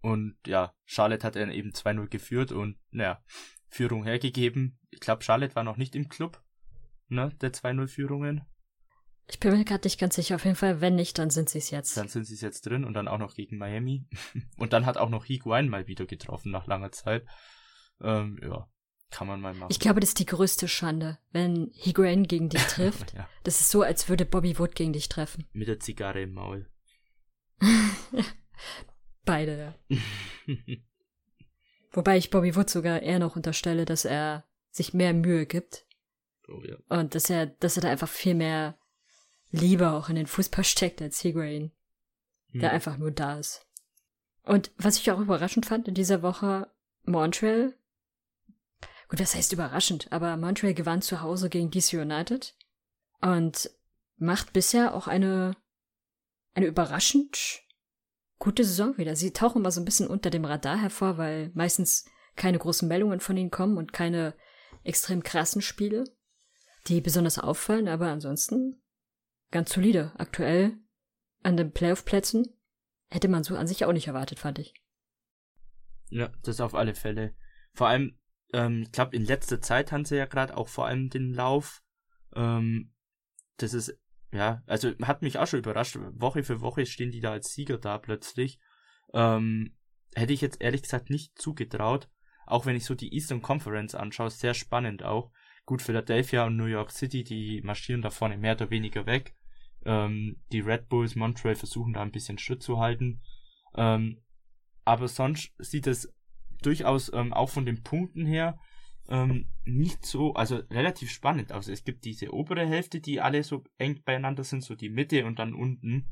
und 0.00 0.36
ja, 0.46 0.72
Charlotte 0.84 1.26
hat 1.26 1.36
dann 1.36 1.50
eben 1.50 1.70
2-0 1.70 2.08
geführt 2.08 2.52
und 2.52 2.78
naja, 2.90 3.22
Führung 3.68 4.04
hergegeben. 4.04 4.78
Ich 4.90 5.00
glaube, 5.00 5.24
Charlotte 5.24 5.54
war 5.56 5.64
noch 5.64 5.76
nicht 5.76 5.96
im 5.96 6.08
Club, 6.08 6.42
ne, 7.08 7.30
der 7.40 7.52
2-0-Führungen. 7.52 8.46
Ich 9.30 9.40
bin 9.40 9.52
mir 9.52 9.64
gerade 9.64 9.86
nicht 9.86 10.00
ganz 10.00 10.14
sicher. 10.14 10.36
Auf 10.36 10.44
jeden 10.44 10.56
Fall, 10.56 10.80
wenn 10.80 10.94
nicht, 10.94 11.18
dann 11.18 11.28
sind 11.28 11.50
sie 11.50 11.58
es 11.58 11.70
jetzt. 11.70 11.96
Dann 11.96 12.08
sind 12.08 12.24
sie 12.24 12.34
es 12.34 12.40
jetzt 12.40 12.64
drin 12.64 12.84
und 12.84 12.94
dann 12.94 13.08
auch 13.08 13.18
noch 13.18 13.34
gegen 13.34 13.58
Miami. 13.58 14.06
und 14.56 14.72
dann 14.72 14.86
hat 14.86 14.96
auch 14.96 15.10
noch 15.10 15.26
Higuain 15.26 15.68
mal 15.68 15.86
wieder 15.86 16.06
getroffen 16.06 16.50
nach 16.50 16.66
langer 16.66 16.92
Zeit. 16.92 17.26
Ähm, 18.00 18.38
ja, 18.42 18.68
kann 19.10 19.26
man 19.26 19.40
mal 19.40 19.54
machen. 19.54 19.70
Ich 19.70 19.80
glaube, 19.80 20.00
das 20.00 20.10
ist 20.10 20.18
die 20.18 20.26
größte 20.26 20.68
Schande, 20.68 21.18
wenn 21.32 21.70
Higuain 21.74 22.24
gegen 22.24 22.48
dich 22.48 22.62
trifft. 22.68 23.14
ja. 23.14 23.28
Das 23.44 23.60
ist 23.60 23.70
so, 23.70 23.82
als 23.82 24.08
würde 24.08 24.24
Bobby 24.24 24.58
Wood 24.58 24.74
gegen 24.74 24.92
dich 24.92 25.08
treffen. 25.08 25.46
Mit 25.52 25.68
der 25.68 25.80
Zigarre 25.80 26.22
im 26.22 26.34
Maul. 26.34 26.68
Beide, 29.24 29.74
ja. 29.88 29.98
Wobei 31.92 32.16
ich 32.16 32.30
Bobby 32.30 32.54
Wood 32.54 32.70
sogar 32.70 33.02
eher 33.02 33.18
noch 33.18 33.36
unterstelle, 33.36 33.84
dass 33.84 34.04
er 34.04 34.44
sich 34.70 34.94
mehr 34.94 35.14
Mühe 35.14 35.46
gibt. 35.46 35.86
Oh 36.48 36.62
ja. 36.64 36.76
Und 36.88 37.14
dass 37.14 37.30
er, 37.30 37.46
dass 37.46 37.76
er 37.76 37.82
da 37.82 37.90
einfach 37.90 38.08
viel 38.08 38.34
mehr 38.34 38.78
Liebe 39.50 39.90
auch 39.90 40.08
in 40.08 40.16
den 40.16 40.26
Fußball 40.26 40.64
steckt 40.64 41.00
als 41.02 41.20
Higuain. 41.20 41.72
Hm. 42.52 42.60
Der 42.60 42.72
einfach 42.72 42.96
nur 42.98 43.10
da 43.10 43.38
ist. 43.38 43.66
Und 44.42 44.70
was 44.78 44.98
ich 44.98 45.10
auch 45.10 45.18
überraschend 45.18 45.66
fand 45.66 45.88
in 45.88 45.94
dieser 45.94 46.22
Woche, 46.22 46.70
Montreal 47.04 47.74
Gut, 49.08 49.20
das 49.20 49.34
heißt 49.34 49.52
überraschend, 49.52 50.12
aber 50.12 50.36
Montreal 50.36 50.74
gewann 50.74 51.00
zu 51.00 51.22
Hause 51.22 51.48
gegen 51.48 51.70
DC 51.70 51.94
United 51.94 52.54
und 53.20 53.70
macht 54.16 54.52
bisher 54.52 54.94
auch 54.94 55.06
eine, 55.06 55.56
eine 56.54 56.66
überraschend 56.66 57.62
gute 58.38 58.64
Saison 58.64 58.98
wieder. 58.98 59.16
Sie 59.16 59.32
tauchen 59.32 59.62
mal 59.62 59.70
so 59.70 59.80
ein 59.80 59.86
bisschen 59.86 60.08
unter 60.08 60.30
dem 60.30 60.44
Radar 60.44 60.78
hervor, 60.78 61.16
weil 61.16 61.50
meistens 61.54 62.04
keine 62.36 62.58
großen 62.58 62.86
Meldungen 62.86 63.20
von 63.20 63.36
ihnen 63.36 63.50
kommen 63.50 63.78
und 63.78 63.92
keine 63.92 64.34
extrem 64.84 65.22
krassen 65.22 65.62
Spiele, 65.62 66.04
die 66.86 67.00
besonders 67.00 67.38
auffallen, 67.38 67.88
aber 67.88 68.08
ansonsten 68.08 68.80
ganz 69.50 69.72
solide. 69.72 70.12
Aktuell 70.18 70.78
an 71.42 71.56
den 71.56 71.72
Playoff-Plätzen 71.72 72.46
hätte 73.08 73.28
man 73.28 73.42
so 73.42 73.56
an 73.56 73.66
sich 73.66 73.84
auch 73.84 73.92
nicht 73.92 74.06
erwartet, 74.06 74.38
fand 74.38 74.58
ich. 74.58 74.74
Ja, 76.10 76.30
das 76.42 76.60
auf 76.60 76.74
alle 76.74 76.94
Fälle. 76.94 77.34
Vor 77.72 77.88
allem 77.88 78.17
ähm, 78.52 78.82
ich 78.82 78.92
glaube, 78.92 79.16
in 79.16 79.24
letzter 79.24 79.60
Zeit 79.60 79.92
haben 79.92 80.04
sie 80.04 80.16
ja 80.16 80.26
gerade 80.26 80.56
auch 80.56 80.68
vor 80.68 80.86
allem 80.86 81.10
den 81.10 81.32
Lauf. 81.32 81.82
Ähm, 82.34 82.92
das 83.56 83.74
ist, 83.74 83.98
ja, 84.32 84.62
also 84.66 84.92
hat 85.02 85.22
mich 85.22 85.38
auch 85.38 85.46
schon 85.46 85.60
überrascht. 85.60 85.98
Woche 86.12 86.42
für 86.42 86.60
Woche 86.60 86.86
stehen 86.86 87.10
die 87.10 87.20
da 87.20 87.32
als 87.32 87.52
Sieger 87.52 87.78
da 87.78 87.98
plötzlich. 87.98 88.58
Ähm, 89.12 89.76
hätte 90.14 90.32
ich 90.32 90.40
jetzt 90.40 90.60
ehrlich 90.60 90.82
gesagt 90.82 91.10
nicht 91.10 91.38
zugetraut. 91.38 92.08
Auch 92.46 92.64
wenn 92.64 92.76
ich 92.76 92.84
so 92.84 92.94
die 92.94 93.12
Eastern 93.12 93.42
Conference 93.42 93.94
anschaue, 93.94 94.30
sehr 94.30 94.54
spannend 94.54 95.02
auch. 95.02 95.30
Gut, 95.66 95.82
Philadelphia 95.82 96.46
und 96.46 96.56
New 96.56 96.64
York 96.64 96.90
City, 96.92 97.24
die 97.24 97.60
marschieren 97.62 98.00
da 98.00 98.08
vorne 98.08 98.38
mehr 98.38 98.54
oder 98.54 98.70
weniger 98.70 99.04
weg. 99.04 99.34
Ähm, 99.84 100.42
die 100.50 100.60
Red 100.60 100.88
Bulls 100.88 101.14
Montreal 101.14 101.56
versuchen 101.56 101.92
da 101.92 102.00
ein 102.00 102.10
bisschen 102.10 102.38
Schritt 102.38 102.62
zu 102.62 102.78
halten. 102.78 103.20
Ähm, 103.74 104.22
aber 104.86 105.08
sonst 105.08 105.52
sieht 105.58 105.86
es 105.86 106.10
durchaus 106.62 107.12
ähm, 107.12 107.32
auch 107.32 107.50
von 107.50 107.66
den 107.66 107.82
Punkten 107.82 108.26
her 108.26 108.58
ähm, 109.08 109.46
nicht 109.64 110.04
so, 110.04 110.34
also 110.34 110.56
relativ 110.70 111.10
spannend 111.10 111.52
aus. 111.52 111.68
Es 111.68 111.84
gibt 111.84 112.04
diese 112.04 112.32
obere 112.32 112.66
Hälfte, 112.66 113.00
die 113.00 113.20
alle 113.20 113.42
so 113.42 113.64
eng 113.78 114.02
beieinander 114.04 114.44
sind, 114.44 114.62
so 114.62 114.74
die 114.74 114.90
Mitte 114.90 115.24
und 115.24 115.38
dann 115.38 115.54
unten. 115.54 116.10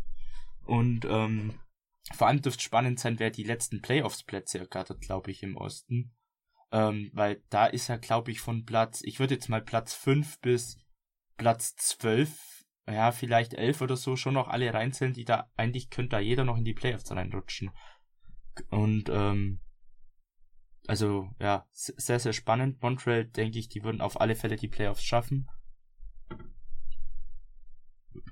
Und 0.65 1.05
ähm, 1.09 1.55
vor 2.15 2.29
allem 2.29 2.41
dürfte 2.41 2.63
spannend 2.63 2.99
sein, 2.99 3.19
wer 3.19 3.31
die 3.31 3.43
letzten 3.43 3.83
Playoffs-Plätze 3.83 4.59
ergattert, 4.59 5.01
glaube 5.01 5.31
ich, 5.31 5.43
im 5.43 5.57
Osten. 5.57 6.15
Ähm, 6.73 7.11
weil 7.13 7.43
da 7.51 7.67
ist 7.67 7.89
er, 7.89 7.99
glaube 7.99 8.31
ich, 8.31 8.41
von 8.41 8.65
Platz, 8.65 9.03
ich 9.05 9.21
würde 9.21 9.35
jetzt 9.35 9.49
mal 9.49 9.63
Platz 9.63 9.95
5 9.95 10.41
bis 10.41 10.79
Platz 11.37 11.77
12, 11.77 12.65
ja, 12.89 13.13
vielleicht 13.13 13.55
11 13.55 13.83
oder 13.83 13.97
so, 13.97 14.17
schon 14.17 14.35
noch 14.35 14.49
alle 14.49 14.73
reinzählen, 14.73 15.13
die 15.13 15.25
da, 15.25 15.51
eigentlich 15.57 15.91
könnte 15.91 16.11
da 16.11 16.21
jeder 16.21 16.45
noch 16.45 16.57
in 16.57 16.65
die 16.65 16.75
Playoffs 16.75 17.11
reinrutschen. 17.11 17.71
Und, 18.71 19.11
ähm, 19.11 19.61
also, 20.89 21.31
ja, 21.41 21.67
sehr, 21.73 22.19
sehr 22.19 22.33
spannend. 22.33 22.83
Montreal, 22.83 23.25
denke 23.25 23.59
ich, 23.59 23.69
die 23.69 23.83
würden 23.83 24.01
auf 24.01 24.21
alle 24.21 24.37
Fälle 24.37 24.57
die 24.57 24.69
Playoffs 24.69 25.03
schaffen. 25.03 25.49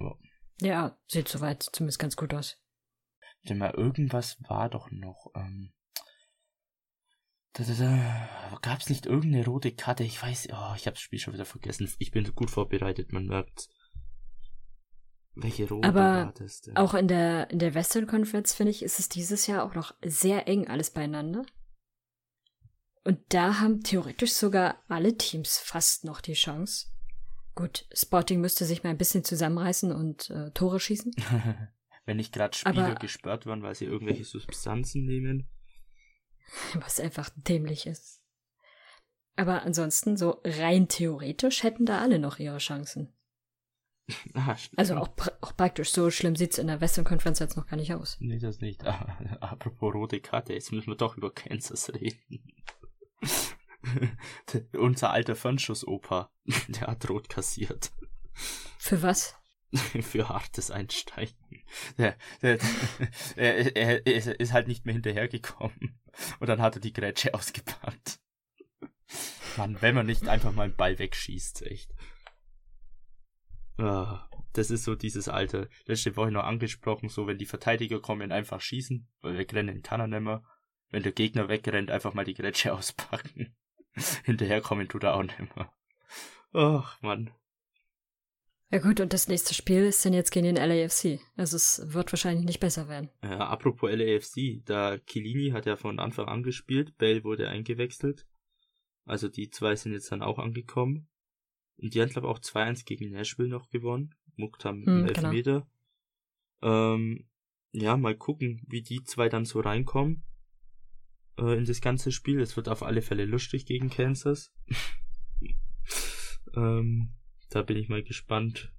Ja, 0.01 0.17
ja 0.61 0.99
sieht 1.07 1.29
soweit 1.29 1.63
zumindest 1.63 1.99
ganz 1.99 2.17
gut 2.17 2.35
aus. 2.35 2.59
Denn 3.49 3.59
mal 3.59 3.73
irgendwas 3.73 4.39
war 4.49 4.71
doch 4.71 4.91
noch, 4.91 5.31
ähm, 5.35 5.73
da, 7.53 7.63
da, 7.63 7.75
da, 7.75 8.59
gab's 8.63 8.89
nicht 8.89 9.07
irgendeine 9.07 9.45
rote 9.45 9.73
Karte? 9.73 10.03
Ich 10.03 10.21
weiß, 10.21 10.49
oh, 10.51 10.75
ich 10.77 10.87
habe 10.87 10.95
das 10.95 11.01
Spiel 11.01 11.19
schon 11.19 11.35
wieder 11.35 11.45
vergessen. 11.45 11.89
Ich 11.99 12.11
bin 12.11 12.25
gut 12.35 12.51
vorbereitet, 12.51 13.13
man 13.13 13.27
merkt. 13.27 13.69
Welche 15.37 15.69
rote 15.69 15.89
Aber 15.89 16.01
war 16.01 16.33
das 16.33 16.63
denn? 16.63 16.77
Auch 16.77 16.95
in 16.95 17.09
der, 17.09 17.51
in 17.51 17.59
der 17.59 17.75
Western 17.75 18.07
Conference, 18.07 18.55
finde 18.55 18.71
ich, 18.71 18.83
ist 18.83 18.99
es 18.99 19.09
dieses 19.09 19.47
Jahr 19.47 19.65
auch 19.65 19.75
noch 19.75 19.95
sehr 20.05 20.49
eng 20.49 20.69
alles 20.69 20.91
beieinander. 20.91 21.45
Und 23.05 23.21
da 23.29 23.61
haben 23.61 23.83
theoretisch 23.83 24.33
sogar 24.33 24.83
alle 24.89 25.17
Teams 25.17 25.59
fast 25.59 26.05
noch 26.05 26.23
die 26.23 26.33
Chance. 26.33 26.87
Gut, 27.55 27.87
Sporting 27.93 28.41
müsste 28.41 28.65
sich 28.65 28.83
mal 28.83 28.91
ein 28.91 28.99
bisschen 28.99 29.25
zusammenreißen 29.25 29.93
und 29.93 30.31
äh, 30.31 30.51
Tore 30.53 30.81
schießen. 30.81 31.15
Wenn 32.07 32.17
nicht 32.17 32.33
gerade 32.33 32.57
Spieler 32.57 32.87
Aber, 32.87 32.95
gesperrt 32.97 33.47
werden, 33.47 33.63
weil 33.63 33.75
sie 33.75 33.85
irgendwelche 33.85 34.25
Substanzen 34.25 35.05
nehmen. 35.05 35.49
Was 36.75 37.01
einfach 37.01 37.31
dämlich 37.37 37.87
ist. 37.87 38.21
Aber 39.37 39.63
ansonsten, 39.63 40.17
so 40.17 40.41
rein 40.45 40.89
theoretisch 40.89 41.63
hätten 41.63 41.87
da 41.87 41.99
alle 41.99 42.19
noch 42.19 42.39
ihre 42.39 42.59
Chancen. 42.59 43.13
Ah, 44.35 44.55
also 44.77 44.97
auch, 44.97 45.09
auch 45.41 45.57
praktisch 45.57 45.91
so 45.91 46.11
schlimm 46.11 46.37
sieht's 46.37 46.59
in 46.59 46.67
der 46.67 46.83
Western 46.83 47.07
Conference 47.07 47.39
jetzt 47.39 47.57
noch 47.57 47.67
gar 47.67 47.79
nicht 47.79 47.95
aus. 47.95 48.19
Nee, 48.21 48.39
das 48.39 48.61
nicht. 48.61 48.85
Ah, 48.85 49.17
apropos 49.41 49.95
rote 49.95 50.21
Karte, 50.21 50.53
jetzt 50.53 50.73
müssen 50.73 50.89
wir 50.89 50.97
doch 50.97 51.17
über 51.17 51.33
Kansas 51.33 51.91
reden. 51.95 52.53
Unser 54.73 55.11
alter 55.11 55.37
Fernschuss-Opa, 55.37 56.31
der 56.69 56.87
hat 56.89 57.09
rot 57.09 57.29
kassiert. 57.29 57.93
Für 58.79 59.03
was? 59.03 59.37
Für 60.03 60.29
hartes 60.29 60.71
Einsteigen. 60.71 61.65
Der, 61.99 62.17
der, 62.43 62.59
er, 63.37 63.77
er, 63.77 64.07
er 64.07 64.41
ist 64.41 64.53
halt 64.53 64.69
nicht 64.69 64.85
mehr 64.85 64.95
hinterhergekommen. 64.95 66.01
Und 66.39 66.47
dann 66.47 66.63
hat 66.63 66.77
er 66.77 66.81
die 66.81 66.93
Grätsche 66.93 67.35
ausgepackt. 67.35 68.21
Mann, 69.57 69.81
wenn 69.81 69.95
man 69.95 70.07
nicht 70.07 70.29
einfach 70.29 70.53
mal 70.53 70.65
einen 70.65 70.77
Ball 70.77 70.99
wegschießt, 70.99 71.63
echt. 71.63 71.91
Oh, 73.79 74.19
das 74.53 74.71
ist 74.71 74.85
so 74.85 74.95
dieses 74.95 75.29
alte, 75.29 75.69
letzte 75.87 76.17
Woche 76.17 76.31
noch 76.31 76.45
angesprochen, 76.45 77.09
so 77.09 77.27
wenn 77.27 77.39
die 77.39 77.47
Verteidiger 77.47 78.01
kommen, 78.01 78.31
einfach 78.31 78.61
schießen, 78.61 79.09
weil 79.21 79.37
wegrennen 79.37 79.83
kann 79.83 80.01
er 80.01 80.07
nicht 80.07 80.21
mehr. 80.21 80.45
Wenn 80.95 81.03
der 81.03 81.11
Gegner 81.11 81.49
wegrennt, 81.49 81.91
einfach 81.91 82.15
mal 82.15 82.25
die 82.25 82.35
Grätsche 82.35 82.73
auspacken. 82.79 83.53
Hinterherkommen 84.23 84.89
tut 84.89 85.03
er 85.03 85.17
auch 85.17 85.25
nicht 85.25 85.41
mehr. 85.41 85.73
Ach, 86.53 87.03
Mann. 87.03 87.33
Ja 88.71 88.79
gut, 88.79 89.01
und 89.01 89.13
das 89.13 89.27
nächste 89.27 89.55
Spiel 89.55 89.87
ist 89.87 90.05
dann 90.05 90.13
jetzt 90.13 90.31
gegen 90.31 90.55
den 90.55 90.55
LAFC. 90.55 91.19
Also 91.37 91.57
es 91.57 91.83
wird 91.93 92.13
wahrscheinlich 92.13 92.45
nicht 92.47 92.61
besser 92.61 92.89
werden. 92.89 93.11
Ja, 93.25 93.41
apropos 93.41 93.91
LAFC, 93.91 94.65
da 94.65 94.97
Kilini 94.99 95.51
hat 95.51 95.67
ja 95.67 95.75
von 95.75 95.99
Anfang 95.99 96.29
an 96.29 96.45
gespielt, 96.45 96.97
Bale 96.97 97.25
wurde 97.25 97.49
eingewechselt. 97.49 98.25
Also 99.05 99.29
die 99.29 99.51
zwei 99.51 99.75
sind 99.75 99.95
jetzt 99.95 100.13
dann 100.13 100.23
auch 100.23 100.39
angekommen. 100.39 101.09
Und 101.77 101.93
die 101.95 102.03
haben 102.03 102.11
glaube 102.11 102.29
ich 102.29 102.35
auch 102.35 102.39
2-1 102.39 102.85
gegen 102.85 103.11
Nashville 103.11 103.49
noch 103.49 103.69
gewonnen. 103.69 104.15
Muckt 104.37 104.65
haben 104.65 104.87
hm, 104.87 105.07
genau. 105.07 105.09
Elfmeter. 105.09 105.67
Genau. 106.61 106.95
Ähm, 106.95 107.27
ja, 107.73 107.97
mal 107.97 108.15
gucken, 108.15 108.63
wie 108.69 108.83
die 108.83 109.03
zwei 109.03 109.29
dann 109.29 109.45
so 109.45 109.59
reinkommen 109.59 110.23
äh, 111.39 111.57
in 111.57 111.65
das 111.65 111.81
ganze 111.81 112.13
Spiel. 112.13 112.41
Es 112.41 112.57
wird 112.57 112.69
auf 112.69 112.83
alle 112.83 113.03
Fälle 113.03 113.25
lustig 113.25 113.67
gegen 113.67 113.91
Kansas. 113.91 114.53
ähm, 116.57 117.15
da 117.51 117.63
bin 117.63 117.77
ich 117.77 117.89
mal 117.89 118.03
gespannt, 118.03 118.73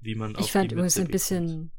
wie 0.00 0.14
man 0.14 0.36
Ich 0.38 0.52
fand 0.52 0.72
übrigens 0.72 0.98
ein 0.98 1.08
bisschen, 1.08 1.72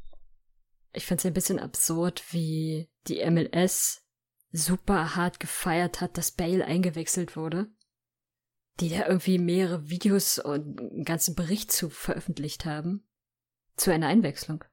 ich 0.94 1.06
fand 1.06 1.22
es 1.22 1.26
ein 1.26 1.34
bisschen 1.34 1.60
absurd, 1.60 2.24
wie 2.32 2.90
die 3.08 3.24
MLS 3.30 4.04
super 4.52 5.16
hart 5.16 5.40
gefeiert 5.40 6.02
hat, 6.02 6.18
dass 6.18 6.32
Bale 6.32 6.66
eingewechselt 6.66 7.36
wurde. 7.36 7.68
Die 8.80 8.90
da 8.90 9.08
irgendwie 9.08 9.38
mehrere 9.38 9.90
Videos 9.90 10.38
und 10.38 10.80
einen 10.82 11.06
ganzen 11.06 11.36
Bericht 11.36 11.72
zu 11.72 11.90
veröffentlicht 11.90 12.66
haben. 12.66 13.08
Zu 13.78 13.92
einer 13.92 14.08
Einwechslung. 14.08 14.64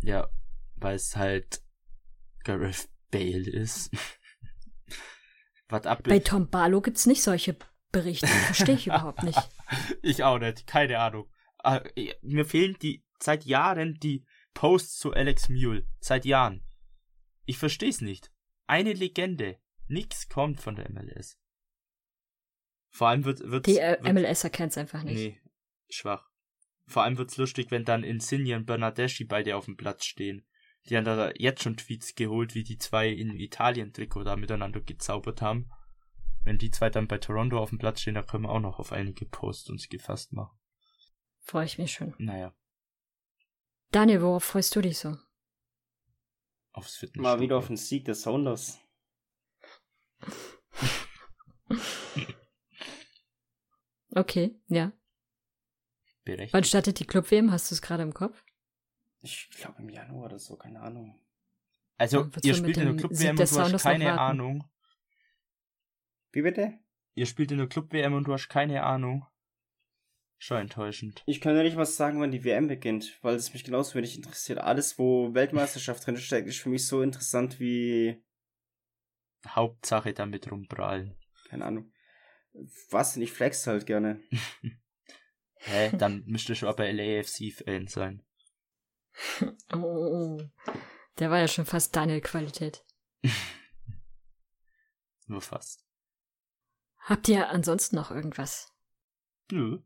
Ja, 0.00 0.30
weil 0.76 0.96
es 0.96 1.16
halt 1.16 1.62
Gareth 2.44 2.88
Bale 3.12 3.48
ist. 3.48 3.90
Was 5.68 5.86
ab 5.86 6.02
Bei 6.02 6.18
Tom 6.18 6.50
Barlow 6.50 6.80
gibt's 6.80 7.06
nicht 7.06 7.22
solche 7.22 7.56
Berichte. 7.92 8.26
Verstehe 8.26 8.74
ich 8.74 8.88
überhaupt 8.88 9.22
nicht. 9.22 9.38
Ich 10.02 10.22
auch 10.22 10.38
nicht, 10.38 10.66
keine 10.66 10.98
Ahnung. 10.98 11.30
Ah, 11.58 11.80
mir 12.20 12.44
fehlen 12.44 12.76
die 12.82 13.06
seit 13.18 13.46
Jahren 13.46 13.94
die 13.94 14.26
Posts 14.52 14.98
zu 14.98 15.12
Alex 15.12 15.48
Mule. 15.48 15.86
Seit 16.00 16.26
Jahren. 16.26 16.66
Ich 17.46 17.56
verstehe 17.56 17.88
es 17.88 18.02
nicht. 18.02 18.30
Eine 18.66 18.92
Legende. 18.92 19.58
Nix 19.86 20.28
kommt 20.28 20.60
von 20.60 20.76
der 20.76 20.90
MLS. 20.90 21.38
Vor 22.90 23.08
allem 23.08 23.24
wird, 23.24 23.40
wird 23.50 23.66
die 23.66 23.78
äh, 23.78 23.98
wird, 24.02 24.12
MLS 24.12 24.44
erkennt 24.44 24.72
es 24.72 24.78
einfach 24.78 25.02
nicht. 25.04 25.14
Nee, 25.14 25.40
schwach. 25.88 26.28
Vor 26.86 27.04
allem 27.04 27.16
wird's 27.16 27.38
lustig, 27.38 27.70
wenn 27.70 27.84
dann 27.84 28.04
Insigne 28.04 28.56
und 28.56 28.66
Bernardeschi 28.66 29.24
beide 29.24 29.56
auf 29.56 29.64
dem 29.64 29.76
Platz 29.76 30.04
stehen. 30.04 30.46
Die 30.88 30.96
haben 30.96 31.04
da 31.04 31.30
jetzt 31.36 31.62
schon 31.62 31.76
Tweets 31.76 32.14
geholt, 32.14 32.54
wie 32.54 32.64
die 32.64 32.78
zwei 32.78 33.08
in 33.08 33.38
Italien-Trikot 33.38 34.24
da 34.24 34.36
miteinander 34.36 34.80
gezaubert 34.80 35.40
haben. 35.40 35.70
Wenn 36.44 36.58
die 36.58 36.72
zwei 36.72 36.90
dann 36.90 37.06
bei 37.06 37.18
Toronto 37.18 37.58
auf 37.58 37.68
dem 37.70 37.78
Platz 37.78 38.00
stehen, 38.00 38.14
dann 38.14 38.26
können 38.26 38.44
wir 38.44 38.50
auch 38.50 38.60
noch 38.60 38.80
auf 38.80 38.92
einige 38.92 39.26
Posts 39.26 39.70
uns 39.70 39.88
gefasst 39.88 40.32
machen. 40.32 40.58
Freue 41.40 41.66
ich 41.66 41.78
mich 41.78 41.92
schon. 41.92 42.14
Naja. 42.18 42.52
Daniel, 43.92 44.22
worauf 44.22 44.42
freust 44.44 44.74
du 44.74 44.80
dich 44.80 44.98
so? 44.98 45.16
Aufs 46.72 46.96
Fitness. 46.96 47.22
Mal 47.22 47.38
wieder 47.40 47.58
auf 47.58 47.68
den 47.68 47.76
Sieg 47.76 48.06
des 48.06 48.22
Sounders. 48.22 48.80
okay, 54.10 54.58
ja. 54.68 54.92
Berechtigt. 56.24 56.54
Wann 56.54 56.64
startet 56.64 56.98
die 56.98 57.06
Club-WM? 57.06 57.52
Hast 57.52 57.70
du 57.70 57.74
es 57.74 57.82
gerade 57.82 58.02
im 58.02 58.14
Kopf? 58.14 58.42
Ich 59.22 59.48
glaube 59.50 59.80
im 59.80 59.88
Januar 59.88 60.26
oder 60.26 60.38
so, 60.38 60.56
keine 60.56 60.80
Ahnung. 60.80 61.18
Also, 61.96 62.28
ihr 62.42 62.54
spielt 62.54 62.76
in 62.76 62.86
der 62.86 62.96
Club-WM 62.96 63.38
und 63.38 63.50
du 63.50 63.60
hast 63.60 63.82
keine 63.82 64.20
Ahnung. 64.20 64.68
Wie 66.32 66.42
bitte? 66.42 66.78
Ihr 67.14 67.26
spielt 67.26 67.52
in 67.52 67.58
der 67.58 67.68
Club-WM 67.68 68.14
und 68.14 68.26
du 68.26 68.32
hast 68.32 68.48
keine 68.48 68.82
Ahnung. 68.82 69.26
Schon 70.38 70.58
enttäuschend. 70.58 71.22
Ich 71.26 71.40
kann 71.40 71.54
ja 71.54 71.62
nicht 71.62 71.76
was 71.76 71.96
sagen, 71.96 72.20
wann 72.20 72.32
die 72.32 72.42
WM 72.42 72.66
beginnt, 72.66 73.16
weil 73.22 73.36
es 73.36 73.52
mich 73.52 73.62
genauso 73.62 73.94
wenig 73.94 74.16
interessiert. 74.16 74.58
Alles, 74.58 74.98
wo 74.98 75.32
Weltmeisterschaft 75.34 76.04
drin 76.04 76.16
steckt, 76.16 76.48
ist 76.48 76.58
für 76.58 76.70
mich 76.70 76.84
so 76.84 77.00
interessant 77.02 77.60
wie. 77.60 78.20
Hauptsache 79.46 80.12
damit 80.12 80.50
rumprallen. 80.50 81.16
Keine 81.48 81.66
Ahnung. 81.66 81.92
Was 82.90 83.14
denn? 83.14 83.22
Ich 83.22 83.32
flex 83.32 83.64
halt 83.68 83.86
gerne. 83.86 84.20
Hä? 85.58 85.96
Dann 85.96 86.24
müsste 86.26 86.56
schon 86.56 86.68
aber 86.68 86.92
LAFC-Fan 86.92 87.86
sein. 87.86 88.24
Oh, 89.72 90.40
der 91.18 91.30
war 91.30 91.38
ja 91.38 91.48
schon 91.48 91.66
fast 91.66 91.94
Daniel-Qualität. 91.94 92.84
Nur 95.26 95.40
fast. 95.40 95.84
Habt 96.98 97.28
ihr 97.28 97.48
ansonsten 97.50 97.96
noch 97.96 98.10
irgendwas? 98.10 98.72
Nö. 99.50 99.80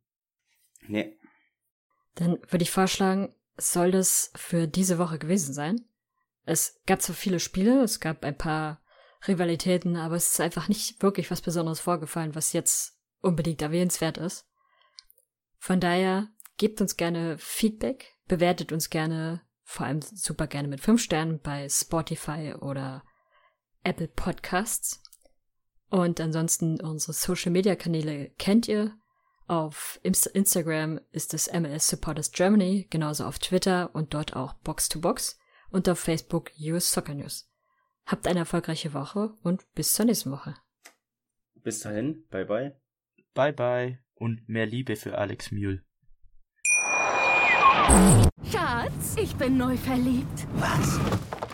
Nee. 0.87 1.19
Dann 2.15 2.39
würde 2.51 2.63
ich 2.63 2.71
vorschlagen, 2.71 3.35
soll 3.57 3.91
das 3.91 4.33
für 4.37 4.67
diese 4.67 4.99
Woche 4.99 5.19
gewesen 5.19 5.55
sein? 5.55 5.89
Es 6.45 6.81
gab 6.87 7.03
so 7.03 7.13
viele 7.13 7.41
Spiele, 7.41 7.83
es 7.83 8.01
gab 8.01 8.25
ein 8.25 8.37
paar 8.37 8.83
Rivalitäten, 9.27 9.97
aber 9.97 10.17
es 10.17 10.33
ist 10.33 10.41
einfach 10.41 10.69
nicht 10.69 11.03
wirklich 11.03 11.31
was 11.31 11.41
Besonderes 11.41 11.81
vorgefallen, 11.81 12.35
was 12.35 12.53
jetzt 12.53 13.01
unbedingt 13.21 13.63
erwähnenswert 13.63 14.19
ist. 14.19 14.47
Von 15.59 15.81
daher 15.81 16.29
gebt 16.59 16.81
uns 16.81 16.97
gerne 16.97 17.39
Feedback, 17.39 18.16
bewertet 18.29 18.73
uns 18.73 18.91
gerne, 18.91 19.43
vor 19.63 19.87
allem 19.87 20.03
super 20.03 20.47
gerne 20.47 20.69
mit 20.69 20.81
5 20.81 21.01
Sternen 21.01 21.41
bei 21.41 21.69
Spotify 21.69 22.55
oder 22.59 23.05
Apple 23.83 24.09
Podcasts. 24.09 25.03
Und 25.89 26.21
ansonsten 26.21 26.81
unsere 26.81 27.13
Social 27.13 27.53
Media 27.53 27.77
Kanäle 27.77 28.31
kennt 28.39 28.69
ihr. 28.69 28.97
Auf 29.47 30.01
Instagram 30.03 31.01
ist 31.13 31.33
es 31.33 31.53
MLS 31.53 31.89
Supporters 31.89 32.33
Germany, 32.33 32.89
genauso 32.91 33.25
auf 33.25 33.39
Twitter 33.39 33.95
und 33.95 34.13
dort 34.13 34.35
auch 34.35 34.55
Box 34.55 34.89
to 34.89 35.01
Box 35.01 35.39
und 35.71 35.89
auf 35.89 36.01
Facebook 36.01 36.51
US 36.61 36.93
Soccer 36.93 37.15
News. 37.15 37.49
Habt 38.07 38.27
eine 38.27 38.41
erfolgreiche 38.41 38.93
Woche 38.93 39.35
und 39.43 39.73
bis 39.75 39.95
zur 39.95 40.07
nächsten 40.07 40.33
Woche. 40.33 40.55
Bis 41.55 41.81
dahin, 41.81 42.27
bye 42.29 42.45
bye. 42.45 42.81
Bye 43.35 43.53
bye 43.53 43.99
und 44.15 44.49
mehr 44.49 44.67
Liebe 44.67 44.97
für 44.97 45.17
Alex 45.17 45.53
Mühl. 45.53 45.86
Schatz, 48.51 49.17
ich 49.17 49.35
bin 49.37 49.57
neu 49.57 49.77
verliebt. 49.77 50.47
Was? 50.55 50.99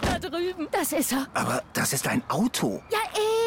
Da 0.00 0.18
drüben. 0.18 0.68
Das 0.70 0.92
ist 0.92 1.12
er. 1.12 1.26
Aber 1.34 1.62
das 1.72 1.92
ist 1.92 2.08
ein 2.08 2.22
Auto. 2.28 2.82
Ja, 2.90 2.98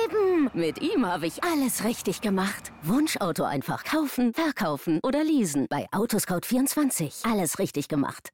eben. 0.03 0.49
Mit 0.53 0.81
ihm 0.81 1.05
habe 1.05 1.27
ich 1.27 1.43
alles 1.43 1.83
richtig 1.83 2.21
gemacht. 2.21 2.71
Wunschauto 2.83 3.43
einfach 3.43 3.83
kaufen, 3.83 4.33
verkaufen 4.33 4.99
oder 5.03 5.23
leasen. 5.23 5.67
Bei 5.69 5.87
Autoscout24. 5.91 7.29
Alles 7.29 7.59
richtig 7.59 7.87
gemacht. 7.87 8.29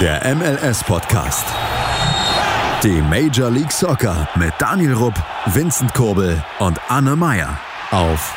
Der 0.00 0.34
MLS-Podcast. 0.34 1.46
Die 2.82 3.00
Major 3.02 3.50
League 3.50 3.72
Soccer 3.72 4.28
mit 4.36 4.52
Daniel 4.58 4.94
Rupp, 4.94 5.14
Vincent 5.46 5.94
Kurbel 5.94 6.42
und 6.58 6.78
Anne 6.88 7.16
Meyer 7.16 7.58
auf 7.90 8.36